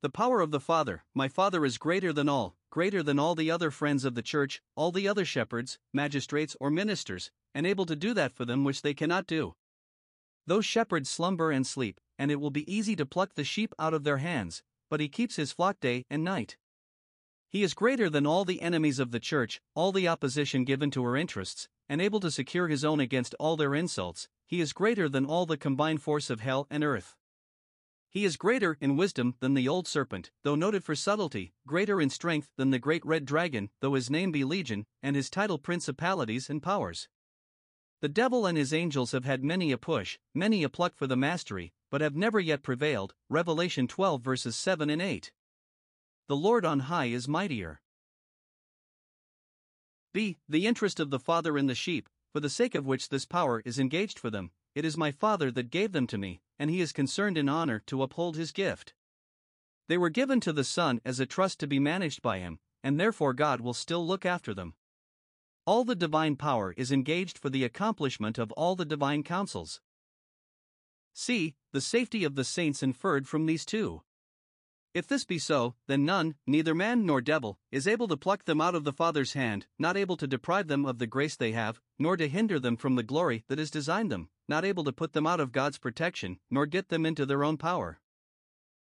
[0.00, 3.50] The power of the Father, my Father is greater than all, greater than all the
[3.50, 7.96] other friends of the church, all the other shepherds, magistrates, or ministers, and able to
[7.96, 9.56] do that for them which they cannot do.
[10.46, 13.92] Those shepherds slumber and sleep, and it will be easy to pluck the sheep out
[13.92, 16.56] of their hands, but he keeps his flock day and night.
[17.48, 21.02] He is greater than all the enemies of the church, all the opposition given to
[21.02, 24.28] her interests, and able to secure his own against all their insults.
[24.46, 27.16] He is greater than all the combined force of hell and earth.
[28.10, 32.08] He is greater in wisdom than the old serpent, though noted for subtlety, greater in
[32.08, 36.48] strength than the great red dragon, though his name be legion, and his title principalities
[36.48, 37.08] and powers.
[38.00, 41.16] The devil and his angels have had many a push, many a pluck for the
[41.16, 43.14] mastery, but have never yet prevailed.
[43.28, 45.32] Revelation 12 verses 7 and 8.
[46.28, 47.80] The Lord on high is mightier.
[50.14, 50.38] B.
[50.48, 53.60] The interest of the Father in the sheep, for the sake of which this power
[53.64, 54.52] is engaged for them.
[54.74, 57.78] It is my Father that gave them to me, and he is concerned in honor
[57.86, 58.94] to uphold his gift.
[59.88, 62.98] They were given to the Son as a trust to be managed by him, and
[62.98, 64.74] therefore God will still look after them.
[65.66, 69.80] All the divine power is engaged for the accomplishment of all the divine counsels.
[71.12, 74.02] See, The safety of the saints inferred from these two.
[74.94, 78.60] If this be so, then none, neither man nor devil, is able to pluck them
[78.60, 81.80] out of the Father's hand, not able to deprive them of the grace they have,
[81.98, 85.12] nor to hinder them from the glory that has designed them, not able to put
[85.12, 88.00] them out of God's protection, nor get them into their own power.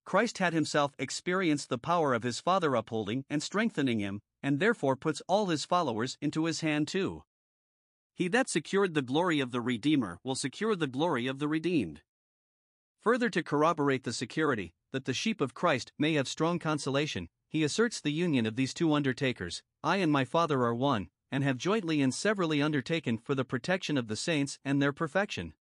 [0.06, 4.96] Christ had himself experienced the power of his Father upholding and strengthening him, and therefore
[4.96, 7.24] puts all his followers into his hand too.
[8.16, 12.02] He that secured the glory of the Redeemer will secure the glory of the redeemed.
[13.02, 17.64] Further to corroborate the security, that the sheep of Christ may have strong consolation, he
[17.64, 21.58] asserts the union of these two undertakers I and my Father are one, and have
[21.58, 25.54] jointly and severally undertaken for the protection of the saints and their perfection.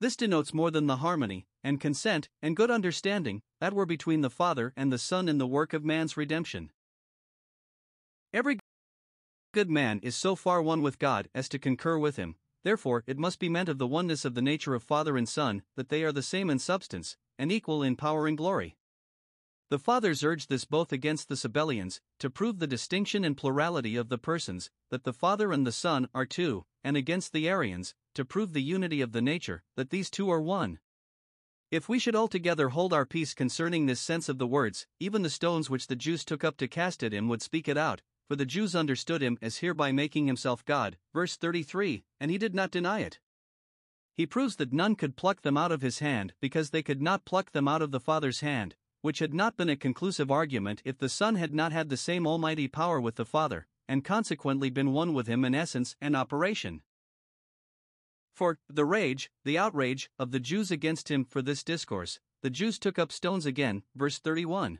[0.00, 4.30] This denotes more than the harmony, and consent, and good understanding that were between the
[4.30, 6.72] Father and the Son in the work of man's redemption.
[8.34, 8.58] Every
[9.52, 13.18] good man is so far one with God as to concur with him, Therefore, it
[13.18, 16.04] must be meant of the oneness of the nature of Father and Son, that they
[16.04, 18.76] are the same in substance, and equal in power and glory.
[19.68, 24.10] The Fathers urged this both against the Sabellians, to prove the distinction and plurality of
[24.10, 28.24] the persons, that the Father and the Son are two, and against the Arians, to
[28.24, 30.78] prove the unity of the nature, that these two are one.
[31.70, 35.30] If we should altogether hold our peace concerning this sense of the words, even the
[35.30, 38.02] stones which the Jews took up to cast at him would speak it out,
[38.32, 40.96] for the Jews understood him as hereby making himself God.
[41.12, 43.20] Verse 33, and he did not deny it.
[44.14, 47.26] He proves that none could pluck them out of his hand because they could not
[47.26, 50.96] pluck them out of the Father's hand, which had not been a conclusive argument if
[50.96, 54.94] the Son had not had the same almighty power with the Father, and consequently been
[54.94, 56.80] one with him in essence and operation.
[58.34, 62.78] For the rage, the outrage, of the Jews against him for this discourse, the Jews
[62.78, 64.78] took up stones again, verse 31.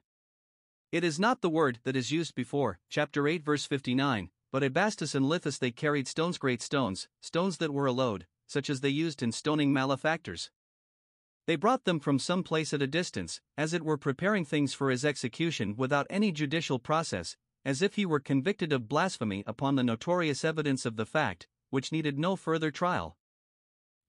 [0.93, 5.27] It is not the word that is used before, chapter 8, verse 59, but ebastasan
[5.27, 9.23] lithous they carried stones, great stones, stones that were a load, such as they used
[9.23, 10.51] in stoning malefactors.
[11.47, 14.91] They brought them from some place at a distance, as it were preparing things for
[14.91, 19.83] his execution without any judicial process, as if he were convicted of blasphemy upon the
[19.83, 23.17] notorious evidence of the fact, which needed no further trial.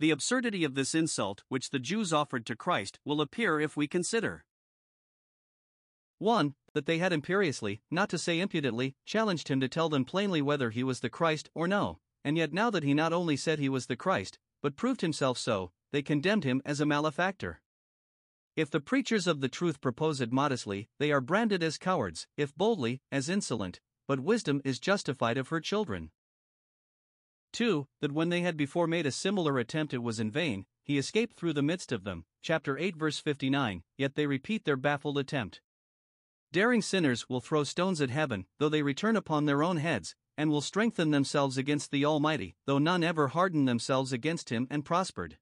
[0.02, 3.88] The absurdity of this insult which the Jews offered to Christ will appear if we
[3.88, 4.44] consider
[6.20, 10.42] 1 that they had imperiously, not to say impudently, challenged him to tell them plainly
[10.42, 13.60] whether he was the Christ or no, and yet now that he not only said
[13.60, 17.62] he was the Christ, but proved himself so, they condemned him as a malefactor.
[18.56, 22.56] If the preachers of the truth propose it modestly, they are branded as cowards, if
[22.56, 26.12] boldly, as insolent, but wisdom is justified of her children.
[27.54, 27.88] 2.
[28.02, 31.36] That when they had before made a similar attempt, it was in vain, he escaped
[31.38, 32.26] through the midst of them.
[32.42, 35.62] Chapter 8, verse 59, yet they repeat their baffled attempt.
[36.54, 40.52] Daring sinners will throw stones at heaven, though they return upon their own heads, and
[40.52, 45.40] will strengthen themselves against the Almighty, though none ever hardened themselves against him and prospered.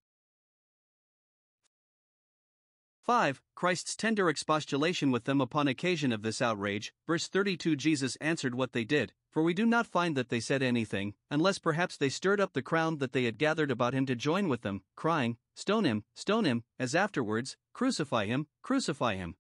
[3.02, 3.42] 5.
[3.56, 6.94] Christ's tender expostulation with them upon occasion of this outrage.
[7.06, 10.64] Verse 32 Jesus answered what they did, for we do not find that they said
[10.64, 14.16] anything, unless perhaps they stirred up the crowd that they had gathered about him to
[14.16, 19.36] join with them, crying, Stone him, stone him, as afterwards, Crucify him, crucify him.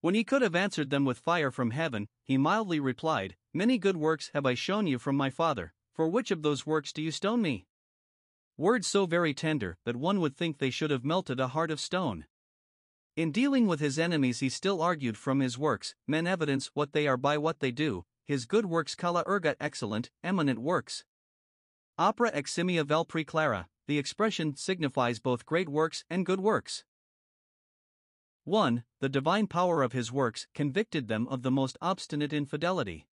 [0.00, 3.96] When he could have answered them with fire from heaven, he mildly replied, Many good
[3.96, 7.10] works have I shown you from my Father, for which of those works do you
[7.10, 7.66] stone me?
[8.58, 11.80] Words so very tender that one would think they should have melted a heart of
[11.80, 12.26] stone.
[13.16, 17.06] In dealing with his enemies, he still argued from his works, men evidence what they
[17.06, 21.04] are by what they do, his good works kala erga excellent, eminent works.
[21.98, 26.84] Opera eximia vel preclara, the expression signifies both great works and good works.
[28.46, 28.84] 1.
[29.00, 33.08] The divine power of his works convicted them of the most obstinate infidelity.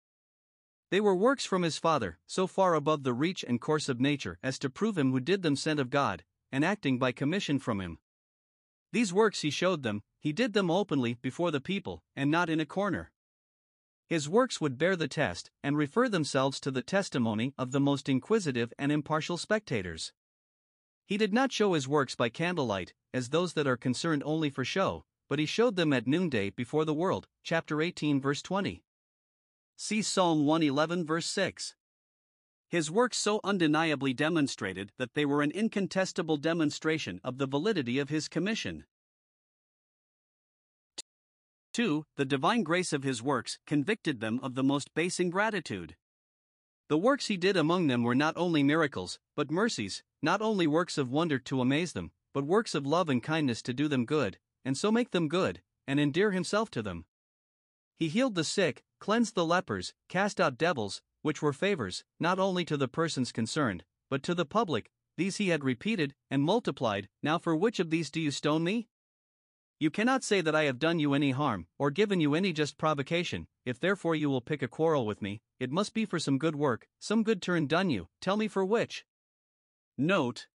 [0.91, 4.37] They were works from his Father, so far above the reach and course of nature
[4.43, 7.81] as to prove him who did them sent of God, and acting by commission from
[7.81, 7.97] him.
[8.91, 12.59] These works he showed them, he did them openly before the people, and not in
[12.59, 13.11] a corner.
[14.05, 18.07] His works would bear the test, and refer themselves to the testimony of the most
[18.07, 20.13] inquisitive and impartial spectators.
[21.07, 24.63] He did not show his works by candlelight, as those that are concerned only for
[24.63, 27.27] show, but he showed them at noonday before the world.
[27.43, 28.83] Chapter 18, verse 20.
[29.75, 31.75] See Psalm 111, verse 6.
[32.67, 38.09] His works so undeniably demonstrated that they were an incontestable demonstration of the validity of
[38.09, 38.85] his commission.
[41.73, 42.05] 2.
[42.17, 45.95] The divine grace of his works convicted them of the most base ingratitude.
[46.87, 50.97] The works he did among them were not only miracles, but mercies, not only works
[50.97, 54.37] of wonder to amaze them, but works of love and kindness to do them good,
[54.65, 57.05] and so make them good, and endear himself to them.
[57.95, 62.65] He healed the sick, cleansed the lepers, cast out devils, which were favors, not only
[62.65, 64.91] to the persons concerned, but to the public.
[65.15, 67.07] These he had repeated and multiplied.
[67.21, 68.87] Now, for which of these do you stone me?
[69.79, 72.77] You cannot say that I have done you any harm, or given you any just
[72.77, 73.47] provocation.
[73.65, 76.55] If therefore you will pick a quarrel with me, it must be for some good
[76.55, 78.07] work, some good turn done you.
[78.21, 79.05] Tell me for which.
[79.97, 80.47] Note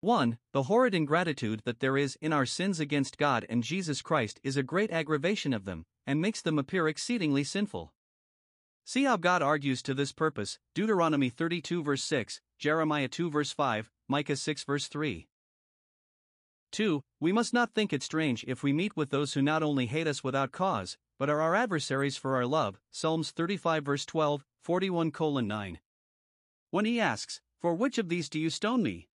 [0.00, 0.38] 1.
[0.52, 4.56] The horrid ingratitude that there is in our sins against God and Jesus Christ is
[4.56, 7.92] a great aggravation of them, and makes them appear exceedingly sinful.
[8.84, 13.90] See how God argues to this purpose Deuteronomy 32 verse 6, Jeremiah 2 verse 5,
[14.06, 15.26] Micah 6 verse 3.
[16.72, 17.02] 2.
[17.18, 20.06] We must not think it strange if we meet with those who not only hate
[20.06, 22.78] us without cause, but are our adversaries for our love.
[22.90, 25.10] Psalms 35 verse 12, 41
[25.46, 25.80] 9.
[26.70, 29.08] When he asks, For which of these do you stone me?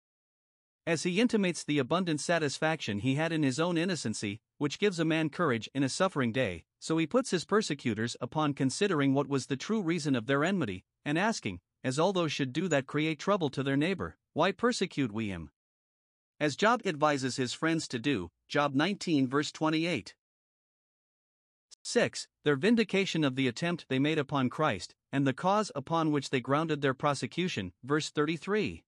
[0.87, 5.05] As he intimates the abundant satisfaction he had in his own innocency, which gives a
[5.05, 9.45] man courage in a suffering day, so he puts his persecutors upon considering what was
[9.45, 13.19] the true reason of their enmity, and asking, as all those should do that create
[13.19, 15.51] trouble to their neighbor, Why persecute we him?
[16.39, 20.15] As Job advises his friends to do, Job 19 verse 28.
[21.83, 22.27] 6.
[22.43, 26.39] Their vindication of the attempt they made upon Christ, and the cause upon which they
[26.39, 28.83] grounded their prosecution, verse 33.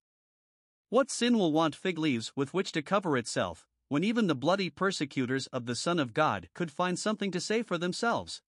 [0.89, 4.69] What sin will want fig leaves with which to cover itself, when even the bloody
[4.69, 8.41] persecutors of the Son of God could find something to say for themselves?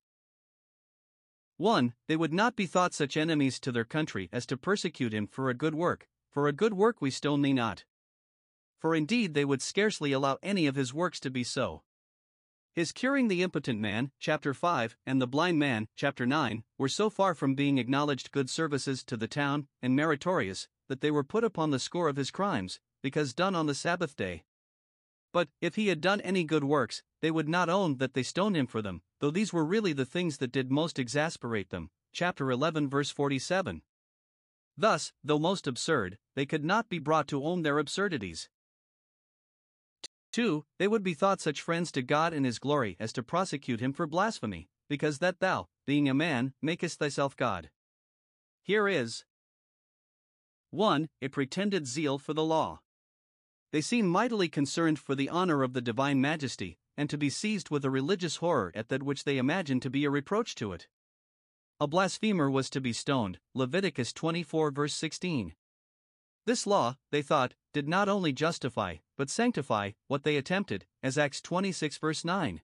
[1.57, 1.93] 1.
[2.07, 5.49] They would not be thought such enemies to their country as to persecute him for
[5.49, 7.85] a good work, for a good work we stone thee not.
[8.77, 11.83] For indeed they would scarcely allow any of his works to be so.
[12.73, 17.09] His curing the impotent man, chapter 5, and the blind man, chapter 9, were so
[17.09, 21.43] far from being acknowledged good services to the town, and meritorious, that they were put
[21.43, 24.43] upon the score of his crimes, because done on the Sabbath day.
[25.31, 28.55] But, if he had done any good works, they would not own that they stoned
[28.55, 31.89] him for them, though these were really the things that did most exasperate them.
[32.13, 33.81] Chapter 11, verse 47.
[34.77, 38.49] Thus, though most absurd, they could not be brought to own their absurdities.
[40.31, 40.65] 2.
[40.79, 43.93] They would be thought such friends to God and His glory as to prosecute him
[43.93, 47.69] for blasphemy, because that thou, being a man, makest thyself God.
[48.61, 49.23] Here is,
[50.75, 51.07] 1.
[51.21, 52.81] A pretended zeal for the law.
[53.71, 57.69] They seem mightily concerned for the honor of the divine majesty, and to be seized
[57.69, 60.87] with a religious horror at that which they imagine to be a reproach to it.
[61.79, 65.55] A blasphemer was to be stoned, Leviticus 24 verse 16.
[66.45, 71.41] This law, they thought, did not only justify, but sanctify, what they attempted, as Acts
[71.41, 72.61] 26 verse 9.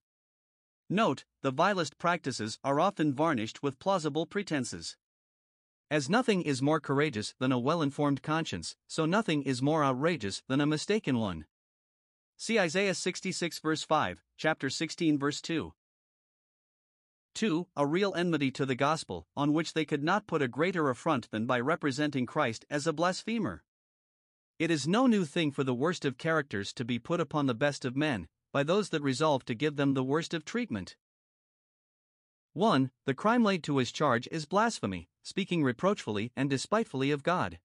[0.89, 4.97] Note, the vilest practices are often varnished with plausible pretenses.
[5.91, 10.41] As nothing is more courageous than a well informed conscience, so nothing is more outrageous
[10.47, 11.47] than a mistaken one.
[12.37, 15.73] See Isaiah 66 verse 5, chapter 16 verse 2.
[17.35, 17.67] 2.
[17.75, 21.29] A real enmity to the gospel, on which they could not put a greater affront
[21.29, 23.65] than by representing Christ as a blasphemer.
[24.59, 27.53] It is no new thing for the worst of characters to be put upon the
[27.53, 30.95] best of men, by those that resolve to give them the worst of treatment.
[32.53, 32.91] 1.
[33.05, 37.59] The crime laid to his charge is blasphemy, speaking reproachfully and despitefully of God.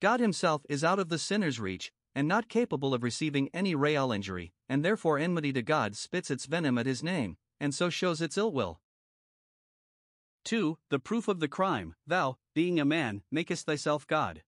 [0.00, 4.10] God himself is out of the sinner's reach, and not capable of receiving any real
[4.10, 8.22] injury, and therefore enmity to God spits its venom at his name, and so shows
[8.22, 8.80] its ill will.
[10.44, 10.78] 2.
[10.88, 14.42] The proof of the crime Thou, being a man, makest thyself God.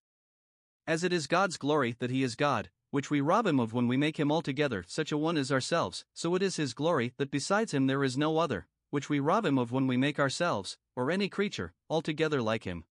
[0.88, 3.90] As it is God's glory that he is God, which we rob him of when
[3.90, 7.32] we make him altogether such a one as ourselves, so it is his glory that
[7.32, 10.78] besides him there is no other which we rob him of when we make ourselves,
[10.96, 12.86] or any creature, altogether like him.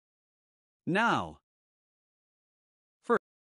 [0.87, 1.39] Now,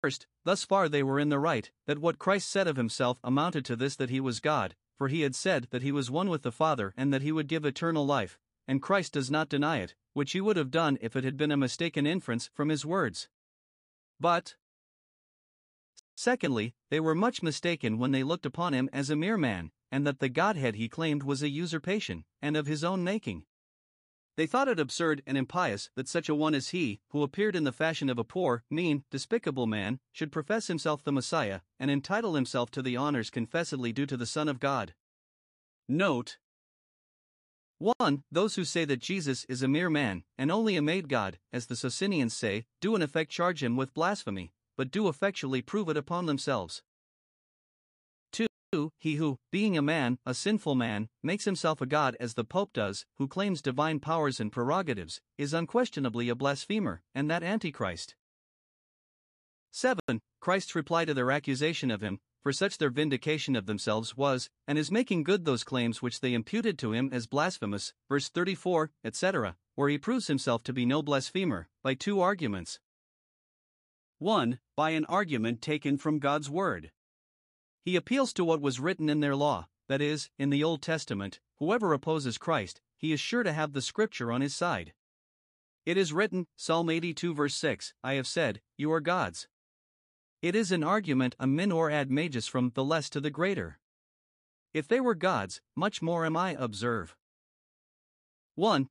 [0.01, 3.63] First, thus far they were in the right, that what Christ said of himself amounted
[3.65, 6.41] to this that he was God, for he had said that he was one with
[6.41, 9.93] the Father and that he would give eternal life, and Christ does not deny it,
[10.13, 13.29] which he would have done if it had been a mistaken inference from his words.
[14.19, 14.55] But,
[16.15, 20.07] secondly, they were much mistaken when they looked upon him as a mere man, and
[20.07, 23.43] that the Godhead he claimed was a usurpation, and of his own making.
[24.37, 27.65] They thought it absurd and impious that such a one as he, who appeared in
[27.65, 32.35] the fashion of a poor, mean, despicable man, should profess himself the Messiah, and entitle
[32.35, 34.93] himself to the honors confessedly due to the Son of God.
[35.89, 36.37] Note
[37.79, 38.23] 1.
[38.31, 41.65] Those who say that Jesus is a mere man, and only a made God, as
[41.65, 45.97] the Socinians say, do in effect charge him with blasphemy, but do effectually prove it
[45.97, 46.83] upon themselves.
[48.71, 48.91] 2.
[48.99, 52.71] He who, being a man, a sinful man, makes himself a god as the Pope
[52.73, 58.15] does, who claims divine powers and prerogatives, is unquestionably a blasphemer, and that Antichrist.
[59.71, 59.99] 7.
[60.39, 64.77] Christ's reply to their accusation of him, for such their vindication of themselves was, and
[64.77, 69.57] is making good those claims which they imputed to him as blasphemous, verse 34, etc.,
[69.75, 72.79] where he proves himself to be no blasphemer, by two arguments.
[74.19, 74.59] 1.
[74.77, 76.91] By an argument taken from God's Word.
[77.83, 81.39] He appeals to what was written in their law, that is, in the Old Testament
[81.61, 84.93] whoever opposes Christ, he is sure to have the Scripture on his side.
[85.85, 89.47] It is written, Psalm 82, verse 6, I have said, You are gods.
[90.41, 93.79] It is an argument a minor ad majus from the less to the greater.
[94.73, 97.15] If they were gods, much more am I, observe.
[98.55, 98.89] 1.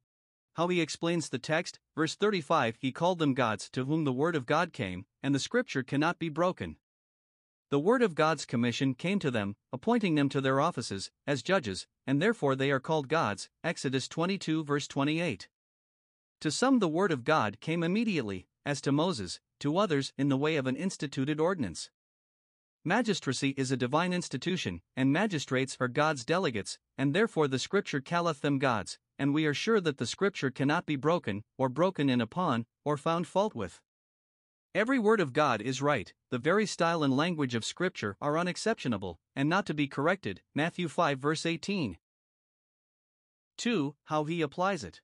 [0.54, 4.36] How he explains the text, verse 35 He called them gods to whom the word
[4.36, 6.76] of God came, and the scripture cannot be broken.
[7.70, 11.86] The word of God's commission came to them, appointing them to their offices as judges,
[12.04, 13.48] and therefore they are called gods.
[13.62, 15.48] Exodus 22, verse 28.
[16.40, 20.36] To some, the word of God came immediately, as to Moses, to others, in the
[20.36, 21.90] way of an instituted ordinance.
[22.84, 28.40] Magistracy is a divine institution, and magistrates are God's delegates, and therefore the Scripture calleth
[28.40, 32.20] them gods, and we are sure that the Scripture cannot be broken, or broken in
[32.20, 33.80] upon, or found fault with.
[34.72, 39.18] Every word of God is right, the very style and language of Scripture are unexceptionable,
[39.34, 40.42] and not to be corrected.
[40.54, 41.98] Matthew 5 verse 18.
[43.56, 43.96] 2.
[44.04, 45.00] How he applies it.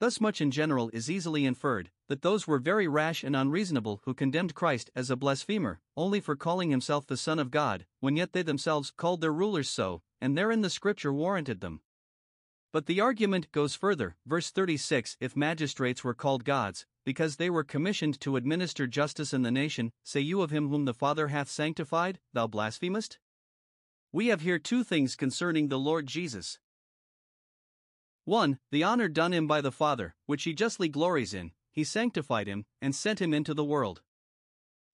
[0.00, 4.12] Thus much in general is easily inferred that those were very rash and unreasonable who
[4.12, 8.32] condemned Christ as a blasphemer, only for calling himself the Son of God, when yet
[8.32, 11.80] they themselves called their rulers so, and therein the Scripture warranted them.
[12.72, 14.16] But the argument goes further.
[14.26, 19.42] Verse 36 If magistrates were called gods, because they were commissioned to administer justice in
[19.42, 23.18] the nation, say you of him whom the Father hath sanctified, thou blasphemest?
[24.12, 26.58] We have here two things concerning the Lord Jesus.
[28.24, 28.58] 1.
[28.70, 32.64] The honor done him by the Father, which he justly glories in, he sanctified him,
[32.80, 34.02] and sent him into the world.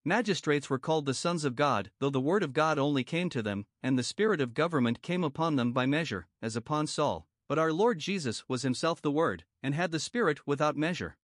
[0.04, 3.42] Magistrates were called the sons of God, though the word of God only came to
[3.42, 7.26] them, and the spirit of government came upon them by measure, as upon Saul.
[7.50, 11.16] But our Lord Jesus was himself the Word, and had the Spirit without measure.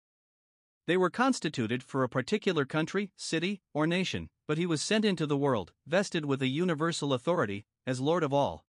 [0.87, 5.27] They were constituted for a particular country, city, or nation, but he was sent into
[5.27, 8.65] the world, vested with a universal authority, as Lord of all.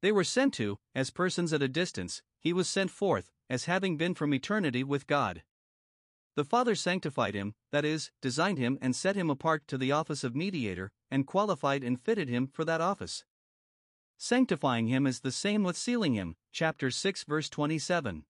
[0.00, 3.96] They were sent to, as persons at a distance, he was sent forth, as having
[3.96, 5.42] been from eternity with God.
[6.34, 10.24] The Father sanctified him, that is, designed him and set him apart to the office
[10.24, 13.24] of mediator, and qualified and fitted him for that office.
[14.16, 18.24] Sanctifying him is the same with sealing him, chapter 6, verse 27.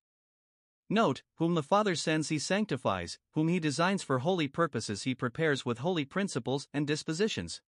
[0.91, 5.66] Note, whom the Father sends he sanctifies, whom he designs for holy purposes he prepares
[5.66, 7.60] with holy principles and dispositions.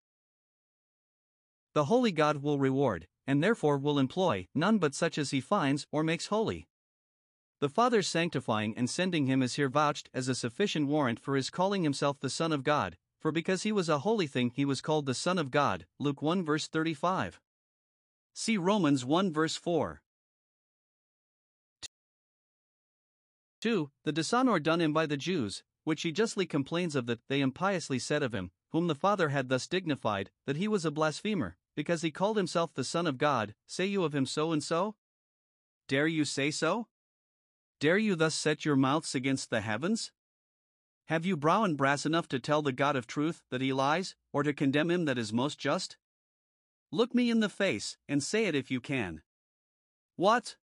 [1.74, 5.86] The holy God will reward, and therefore will employ, none but such as he finds
[5.92, 6.66] or makes holy.
[7.60, 11.50] The Father's sanctifying and sending him is here vouched as a sufficient warrant for his
[11.50, 14.80] calling himself the Son of God, for because he was a holy thing he was
[14.80, 15.84] called the Son of God.
[15.98, 17.38] Luke 1 verse 35.
[18.32, 20.00] See Romans 1 verse 4.
[23.60, 23.90] 2.
[24.04, 27.98] The dishonor done him by the Jews, which he justly complains of that they impiously
[27.98, 32.02] said of him, whom the Father had thus dignified, that he was a blasphemer, because
[32.02, 34.96] he called himself the Son of God, say you of him so and so?
[35.88, 36.88] Dare you say so?
[37.80, 40.12] Dare you thus set your mouths against the heavens?
[41.06, 44.14] Have you brow and brass enough to tell the God of truth that he lies,
[44.32, 45.96] or to condemn him that is most just?
[46.92, 49.22] Look me in the face, and say it if you can.
[50.16, 50.56] What?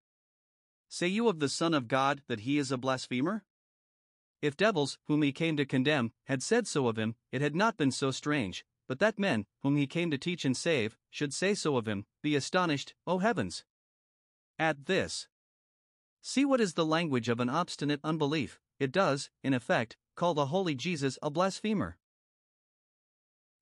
[0.88, 3.44] Say you of the Son of God that he is a blasphemer?
[4.40, 7.76] If devils, whom he came to condemn, had said so of him, it had not
[7.76, 11.54] been so strange, but that men, whom he came to teach and save, should say
[11.54, 13.64] so of him, be astonished, O heavens!
[14.58, 15.28] At this.
[16.22, 20.46] See what is the language of an obstinate unbelief, it does, in effect, call the
[20.46, 21.98] holy Jesus a blasphemer.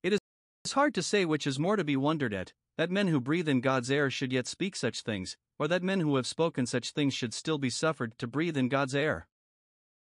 [0.02, 3.20] It is hard to say which is more to be wondered at that men who
[3.20, 6.66] breathe in God's air should yet speak such things, or that men who have spoken
[6.66, 9.28] such things should still be suffered to breathe in God's air.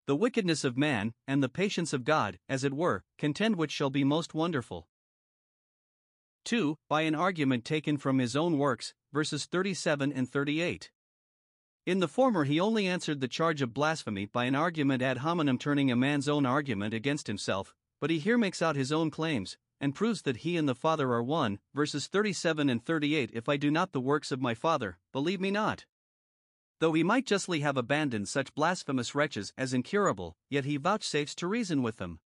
[0.07, 3.91] The wickedness of man, and the patience of God, as it were, contend which shall
[3.91, 4.89] be most wonderful.
[6.45, 6.77] 2.
[6.89, 10.91] By an argument taken from his own works, verses 37 and 38.
[11.87, 15.59] In the former, he only answered the charge of blasphemy by an argument ad hominem
[15.59, 19.57] turning a man's own argument against himself, but he here makes out his own claims,
[19.81, 21.59] and proves that he and the Father are one.
[21.75, 25.51] Verses 37 and 38 If I do not the works of my Father, believe me
[25.51, 25.87] not.
[26.81, 31.47] Though he might justly have abandoned such blasphemous wretches as incurable, yet he vouchsafes to
[31.47, 32.21] reason with them.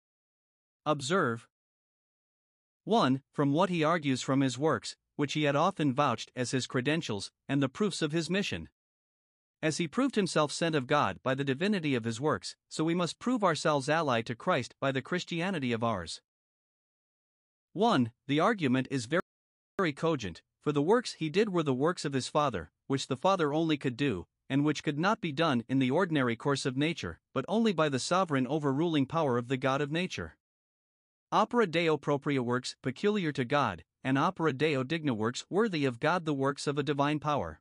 [0.87, 1.49] Observe
[2.85, 3.23] 1.
[3.33, 7.31] From what he argues from his works, which he had often vouched as his credentials,
[7.49, 8.69] and the proofs of his mission.
[9.63, 12.95] As he proved himself sent of God by the divinity of his works, so we
[12.95, 16.21] must prove ourselves allied to Christ by the Christianity of ours.
[17.75, 18.13] 1.
[18.29, 19.21] The argument is very,
[19.77, 23.17] very cogent, for the works he did were the works of his Father, which the
[23.17, 26.77] Father only could do, and which could not be done in the ordinary course of
[26.77, 30.37] nature, but only by the sovereign overruling power of the God of nature.
[31.33, 36.27] Opera Deo propria works peculiar to God, and opera Deo digna works worthy of God
[36.27, 37.61] the works of a divine power.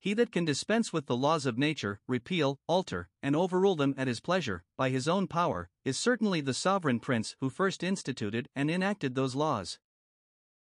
[0.00, 4.06] He that can dispense with the laws of nature, repeal, alter, and overrule them at
[4.06, 8.70] his pleasure, by his own power, is certainly the sovereign prince who first instituted and
[8.70, 9.78] enacted those laws.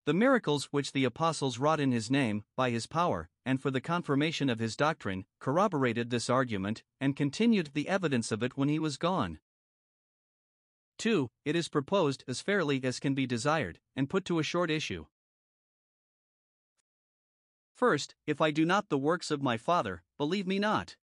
[0.05, 3.81] The miracles which the apostles wrought in his name, by his power, and for the
[3.81, 8.79] confirmation of his doctrine, corroborated this argument, and continued the evidence of it when he
[8.79, 9.39] was gone.
[10.99, 11.31] 2.
[11.45, 15.07] It is proposed as fairly as can be desired, and put to a short issue.
[17.75, 20.97] First, if I do not the works of my Father, believe me not.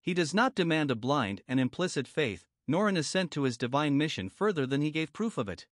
[0.00, 3.96] He does not demand a blind and implicit faith, nor an assent to his divine
[3.96, 5.66] mission further than he gave proof of it.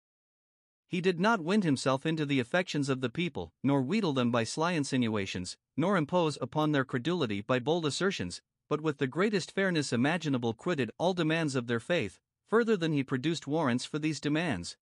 [0.86, 4.44] He did not wind himself into the affections of the people, nor wheedle them by
[4.44, 9.92] sly insinuations, nor impose upon their credulity by bold assertions, but with the greatest fairness
[9.92, 14.76] imaginable quitted all demands of their faith, further than he produced warrants for these demands.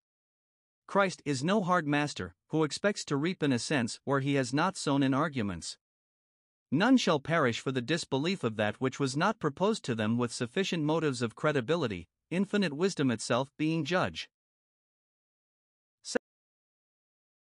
[0.90, 4.52] Christ is no hard master, who expects to reap in a sense where he has
[4.52, 5.78] not sown in arguments.
[6.72, 10.32] None shall perish for the disbelief of that which was not proposed to them with
[10.32, 14.28] sufficient motives of credibility, infinite wisdom itself being judge.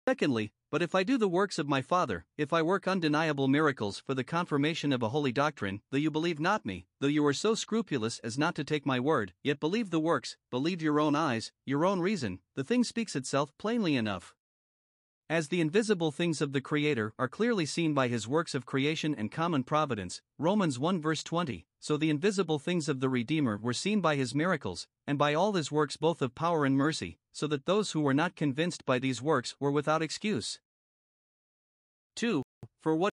[0.08, 3.98] Secondly, but if I do the works of my Father, if I work undeniable miracles
[3.98, 7.32] for the confirmation of a holy doctrine, though you believe not me, though you are
[7.32, 11.16] so scrupulous as not to take my word, yet believe the works, believe your own
[11.16, 14.32] eyes, your own reason, the thing speaks itself plainly enough.
[15.28, 19.12] As the invisible things of the Creator are clearly seen by his works of creation
[19.12, 23.72] and common providence, Romans 1 verse 20, so the invisible things of the Redeemer were
[23.72, 27.48] seen by his miracles, and by all his works both of power and mercy, so
[27.48, 30.60] that those who were not convinced by these works were without excuse.
[32.14, 32.44] 2.
[32.80, 33.12] For what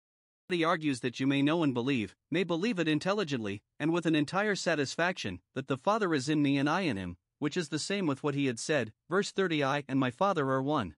[0.50, 4.14] he argues that you may know and believe, may believe it intelligently, and with an
[4.14, 7.80] entire satisfaction, that the Father is in me and I in him, which is the
[7.80, 10.94] same with what he had said, verse 30 I and my Father are one.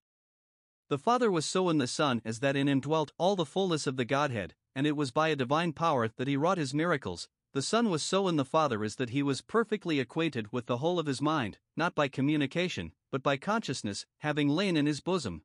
[0.88, 3.88] The Father was so in the Son as that in him dwelt all the fullness
[3.88, 7.28] of the Godhead, and it was by a divine power that he wrought his miracles,
[7.54, 10.78] the Son was so in the Father as that he was perfectly acquainted with the
[10.78, 15.42] whole of his mind, not by communication, but by consciousness, having lain in his bosom.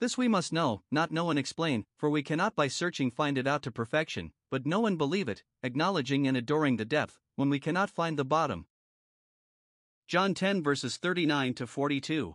[0.00, 3.46] This we must know, not know and explain, for we cannot by searching find it
[3.46, 7.60] out to perfection, but know and believe it, acknowledging and adoring the depth, when we
[7.60, 8.66] cannot find the bottom.
[10.08, 12.34] John 10 verses 39 to 42.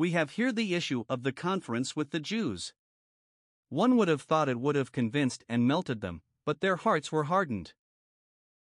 [0.00, 2.72] We have here the issue of the conference with the Jews.
[3.68, 7.24] One would have thought it would have convinced and melted them, but their hearts were
[7.24, 7.74] hardened.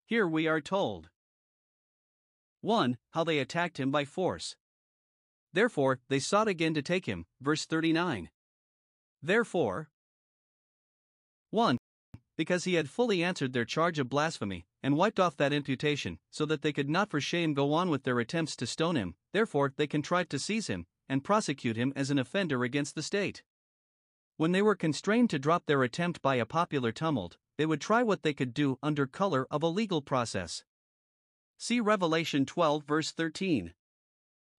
[0.04, 1.10] Here we are told
[2.60, 2.98] 1.
[3.10, 4.56] How they attacked him by force.
[5.52, 7.24] Therefore, they sought again to take him.
[7.40, 8.30] Verse 39.
[9.22, 9.90] Therefore,
[11.50, 11.78] 1.
[12.36, 16.44] Because he had fully answered their charge of blasphemy, and wiped off that imputation, so
[16.46, 19.72] that they could not for shame go on with their attempts to stone him, therefore
[19.76, 23.42] they contrived to seize him, and prosecute him as an offender against the state.
[24.36, 28.02] When they were constrained to drop their attempt by a popular tumult, they would try
[28.02, 30.64] what they could do under color of a legal process.
[31.58, 33.74] See Revelation 12, verse 13.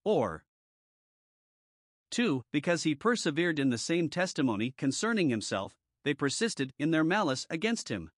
[0.03, 0.43] Or
[2.11, 2.43] 2.
[2.51, 7.89] Because he persevered in the same testimony concerning himself, they persisted in their malice against
[7.89, 8.11] him.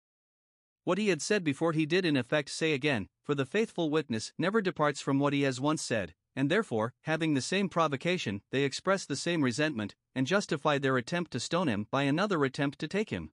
[0.91, 4.33] What he had said before he did in effect say again, for the faithful witness
[4.37, 8.65] never departs from what he has once said, and therefore, having the same provocation, they
[8.65, 12.89] express the same resentment, and justify their attempt to stone him by another attempt to
[12.89, 13.31] take him.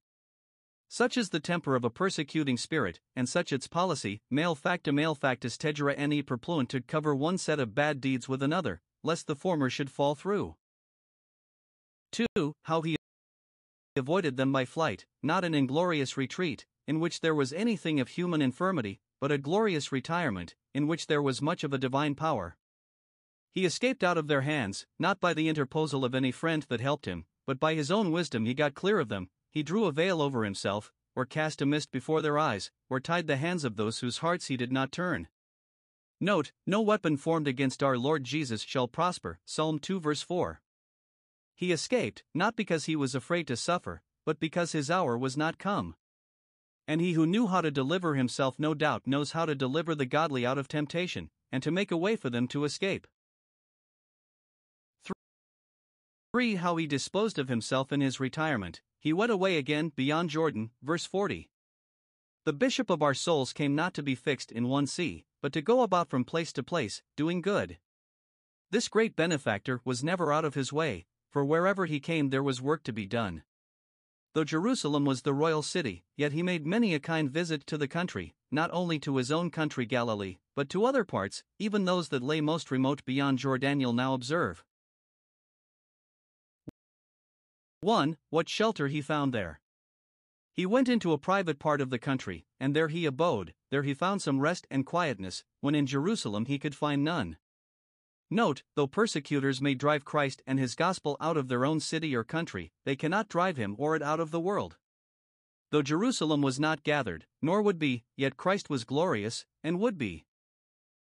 [0.88, 5.16] Such is the temper of a persecuting spirit, and such its policy, male facta male
[5.16, 9.36] factis tegere ne perpluant to cover one set of bad deeds with another, lest the
[9.36, 10.56] former should fall through.
[12.12, 12.54] 2.
[12.66, 12.98] How he
[13.96, 18.42] avoided them by flight, not an inglorious retreat, in which there was anything of human
[18.42, 22.56] infirmity, but a glorious retirement, in which there was much of a divine power.
[23.52, 27.06] He escaped out of their hands, not by the interposal of any friend that helped
[27.06, 30.22] him, but by his own wisdom he got clear of them, he drew a veil
[30.22, 34.00] over himself, or cast a mist before their eyes, or tied the hands of those
[34.00, 35.28] whose hearts he did not turn.
[36.20, 40.62] Note, no weapon formed against our Lord Jesus shall prosper, Psalm 2 verse 4.
[41.56, 45.58] He escaped, not because he was afraid to suffer, but because his hour was not
[45.58, 45.96] come.
[46.88, 50.06] And he who knew how to deliver himself no doubt knows how to deliver the
[50.06, 53.08] godly out of temptation, and to make a way for them to escape.
[56.34, 56.56] 3.
[56.56, 58.82] How he disposed of himself in his retirement.
[59.00, 61.50] He went away again beyond Jordan, verse 40.
[62.46, 65.62] The bishop of our souls came not to be fixed in one see, but to
[65.62, 67.78] go about from place to place, doing good.
[68.70, 72.62] This great benefactor was never out of his way, for wherever he came there was
[72.62, 73.44] work to be done.
[74.38, 77.88] Though Jerusalem was the royal city, yet he made many a kind visit to the
[77.88, 82.22] country, not only to his own country Galilee, but to other parts, even those that
[82.22, 84.64] lay most remote beyond Jordan now observe.
[87.82, 88.18] 1.
[88.30, 89.60] What shelter he found there.
[90.54, 93.96] He went into a private part of the country, and there he abode, there he
[93.96, 97.38] found some rest and quietness, when in Jerusalem he could find none.
[98.30, 102.26] Note, though persecutors may drive Christ and his gospel out of their own city or
[102.26, 104.78] country, they cannot drive him or it out of the world.
[105.72, 110.26] Though Jerusalem was not gathered, nor would be, yet Christ was glorious, and would be.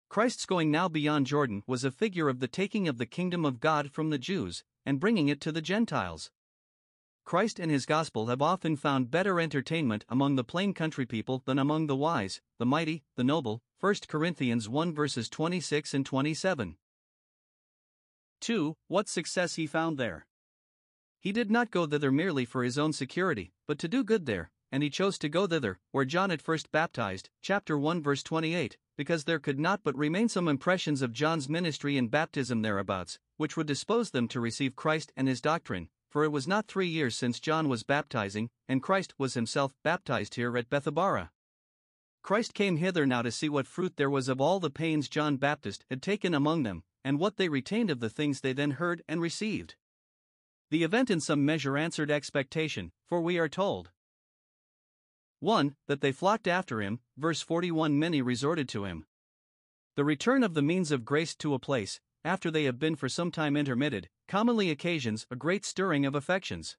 [0.09, 3.61] Christ's going now beyond Jordan was a figure of the taking of the kingdom of
[3.61, 6.31] God from the Jews, and bringing it to the Gentiles.
[7.25, 11.59] Christ and his gospel have often found better entertainment among the plain country people than
[11.59, 13.63] among the wise, the mighty, the noble.
[13.79, 16.77] 1 Corinthians 1 verses 26 and 27.
[18.41, 18.77] 2.
[18.89, 20.27] What success he found there.
[21.21, 24.51] He did not go thither merely for his own security, but to do good there,
[24.73, 28.79] and he chose to go thither, where John at first baptized, chapter 1 verse 28,
[28.97, 33.57] because there could not but remain some impressions of John's ministry and baptism thereabouts, which
[33.57, 37.17] would dispose them to receive Christ and his doctrine, for it was not three years
[37.17, 41.31] since John was baptizing, and Christ was himself baptized here at Bethabara.
[42.23, 45.37] Christ came hither now to see what fruit there was of all the pains John
[45.37, 49.03] Baptist had taken among them, and what they retained of the things they then heard
[49.09, 49.75] and received.
[50.71, 53.91] The event in some measure answered expectation, for we are told
[55.41, 55.75] 1.
[55.87, 59.07] That they flocked after him, verse 41 Many resorted to him.
[59.97, 63.09] The return of the means of grace to a place, after they have been for
[63.09, 66.77] some time intermitted, commonly occasions a great stirring of affections.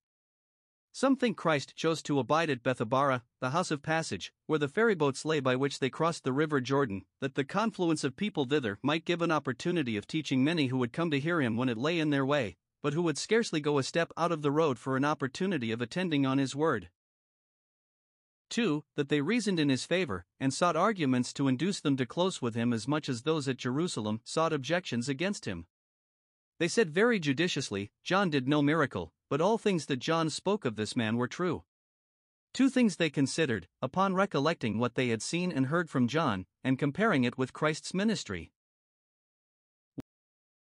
[0.94, 5.24] Some think Christ chose to abide at Bethabara, the house of passage, where the ferryboats
[5.24, 9.06] lay by which they crossed the river Jordan, that the confluence of people thither might
[9.06, 11.98] give an opportunity of teaching many who would come to hear him when it lay
[11.98, 14.98] in their way, but who would scarcely go a step out of the road for
[14.98, 16.90] an opportunity of attending on his word.
[18.50, 18.84] 2.
[18.98, 22.54] That they reasoned in his favor, and sought arguments to induce them to close with
[22.54, 25.68] him as much as those at Jerusalem sought objections against him.
[26.60, 30.76] They said very judiciously, John did no miracle, but all things that John spoke of
[30.76, 31.64] this man were true.
[32.54, 36.78] Two things they considered, upon recollecting what they had seen and heard from John, and
[36.78, 38.52] comparing it with Christ's ministry.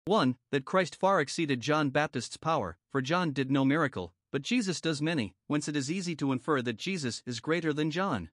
[0.06, 0.34] 1.
[0.50, 5.00] That Christ far exceeded John Baptist's power, for John did no miracle, but Jesus does
[5.00, 8.30] many, whence it is easy to infer that Jesus is greater than John.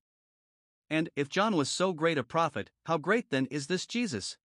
[0.89, 4.39] And, if John was so great a prophet, how great then is this Jesus?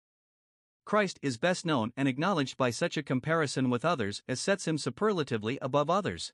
[0.87, 4.77] Christ is best known and acknowledged by such a comparison with others as sets him
[4.77, 6.31] superlatively above others.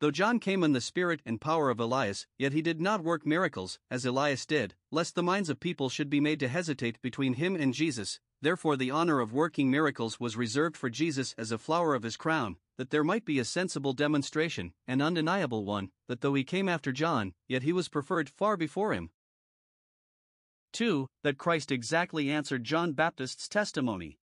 [0.00, 3.26] Though John came in the spirit and power of Elias, yet he did not work
[3.26, 7.34] miracles, as Elias did, lest the minds of people should be made to hesitate between
[7.34, 8.18] him and Jesus.
[8.40, 12.16] Therefore, the honor of working miracles was reserved for Jesus as a flower of his
[12.16, 16.66] crown, that there might be a sensible demonstration, an undeniable one, that though he came
[16.66, 19.10] after John, yet he was preferred far before him.
[20.72, 21.06] 2.
[21.22, 24.18] That Christ exactly answered John Baptist's testimony.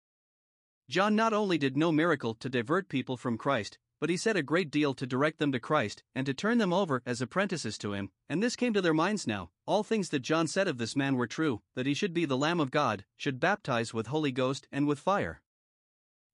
[0.89, 4.43] John not only did no miracle to divert people from Christ, but he said a
[4.43, 7.93] great deal to direct them to Christ, and to turn them over as apprentices to
[7.93, 9.51] him, and this came to their minds now.
[9.66, 12.36] All things that John said of this man were true, that he should be the
[12.36, 15.40] Lamb of God, should baptize with Holy Ghost and with fire.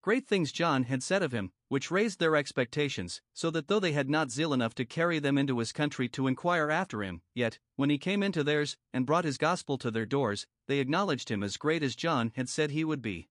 [0.02, 3.92] Great things John had said of him, which raised their expectations, so that though they
[3.92, 7.60] had not zeal enough to carry them into his country to inquire after him, yet,
[7.76, 11.44] when he came into theirs, and brought his gospel to their doors, they acknowledged him
[11.44, 13.28] as great as John had said he would be.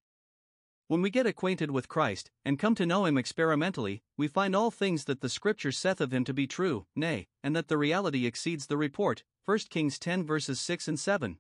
[0.88, 4.72] When we get acquainted with Christ, and come to know him experimentally, we find all
[4.72, 8.26] things that the Scripture saith of him to be true, nay, and that the reality
[8.26, 9.24] exceeds the report.
[9.44, 11.38] 1 Kings 10 verses 6 and 7.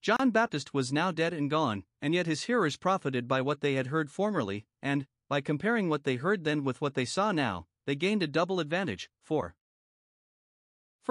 [0.00, 3.74] John Baptist was now dead and gone, and yet his hearers profited by what they
[3.74, 7.66] had heard formerly, and, by comparing what they heard then with what they saw now,
[7.86, 9.10] they gained a double advantage.
[9.22, 9.54] 4.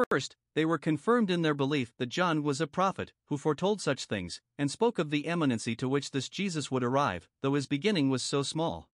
[0.09, 4.05] First, they were confirmed in their belief that John was a prophet, who foretold such
[4.05, 8.09] things, and spoke of the eminency to which this Jesus would arrive, though his beginning
[8.09, 8.89] was so small.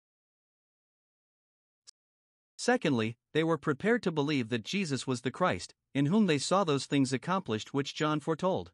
[2.56, 6.62] Secondly, they were prepared to believe that Jesus was the Christ, in whom they saw
[6.62, 8.70] those things accomplished which John foretold.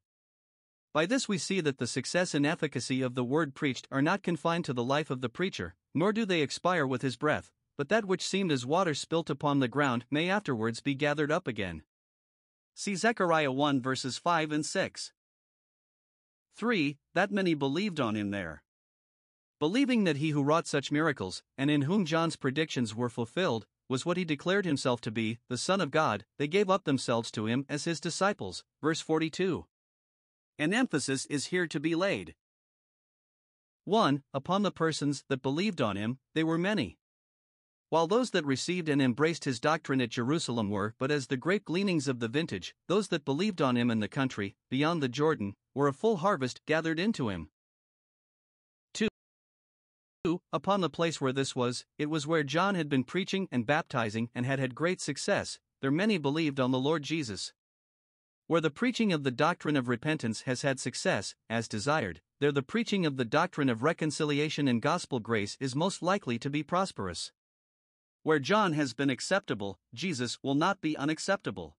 [0.93, 4.23] By this we see that the success and efficacy of the word preached are not
[4.23, 7.89] confined to the life of the preacher, nor do they expire with his breath, but
[7.91, 11.83] that which seemed as water spilt upon the ground may afterwards be gathered up again.
[12.75, 15.13] See Zechariah 1 verses 5 and 6.
[16.55, 16.97] 3.
[17.15, 18.63] That many believed on him there.
[19.61, 24.07] Believing that he who wrought such miracles, and in whom John's predictions were fulfilled, was
[24.07, 27.47] what he declared himself to be, the Son of God, they gave up themselves to
[27.47, 28.65] him as his disciples.
[28.81, 29.67] Verse 42.
[30.61, 32.35] An emphasis is here to be laid.
[33.85, 34.25] 1.
[34.35, 36.99] Upon the persons that believed on him, they were many.
[37.91, 41.65] While those that received and embraced his doctrine at Jerusalem were but as the grape
[41.65, 45.55] gleanings of the vintage, those that believed on him in the country, beyond the Jordan,
[45.75, 47.51] were a full harvest gathered into him.
[48.95, 49.09] 2.
[50.53, 54.29] Upon the place where this was, it was where John had been preaching and baptizing
[54.35, 57.53] and had had great success, there many believed on the Lord Jesus.
[58.49, 62.63] Where the preaching of the doctrine of repentance has had success, as desired, there the
[62.63, 67.31] preaching of the doctrine of reconciliation and gospel grace is most likely to be prosperous.
[68.23, 71.77] Where John has been acceptable, Jesus will not be unacceptable.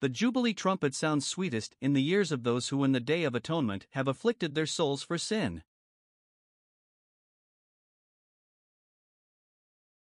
[0.00, 3.36] The Jubilee trumpet sounds sweetest in the ears of those who, in the day of
[3.36, 5.62] atonement, have afflicted their souls for sin.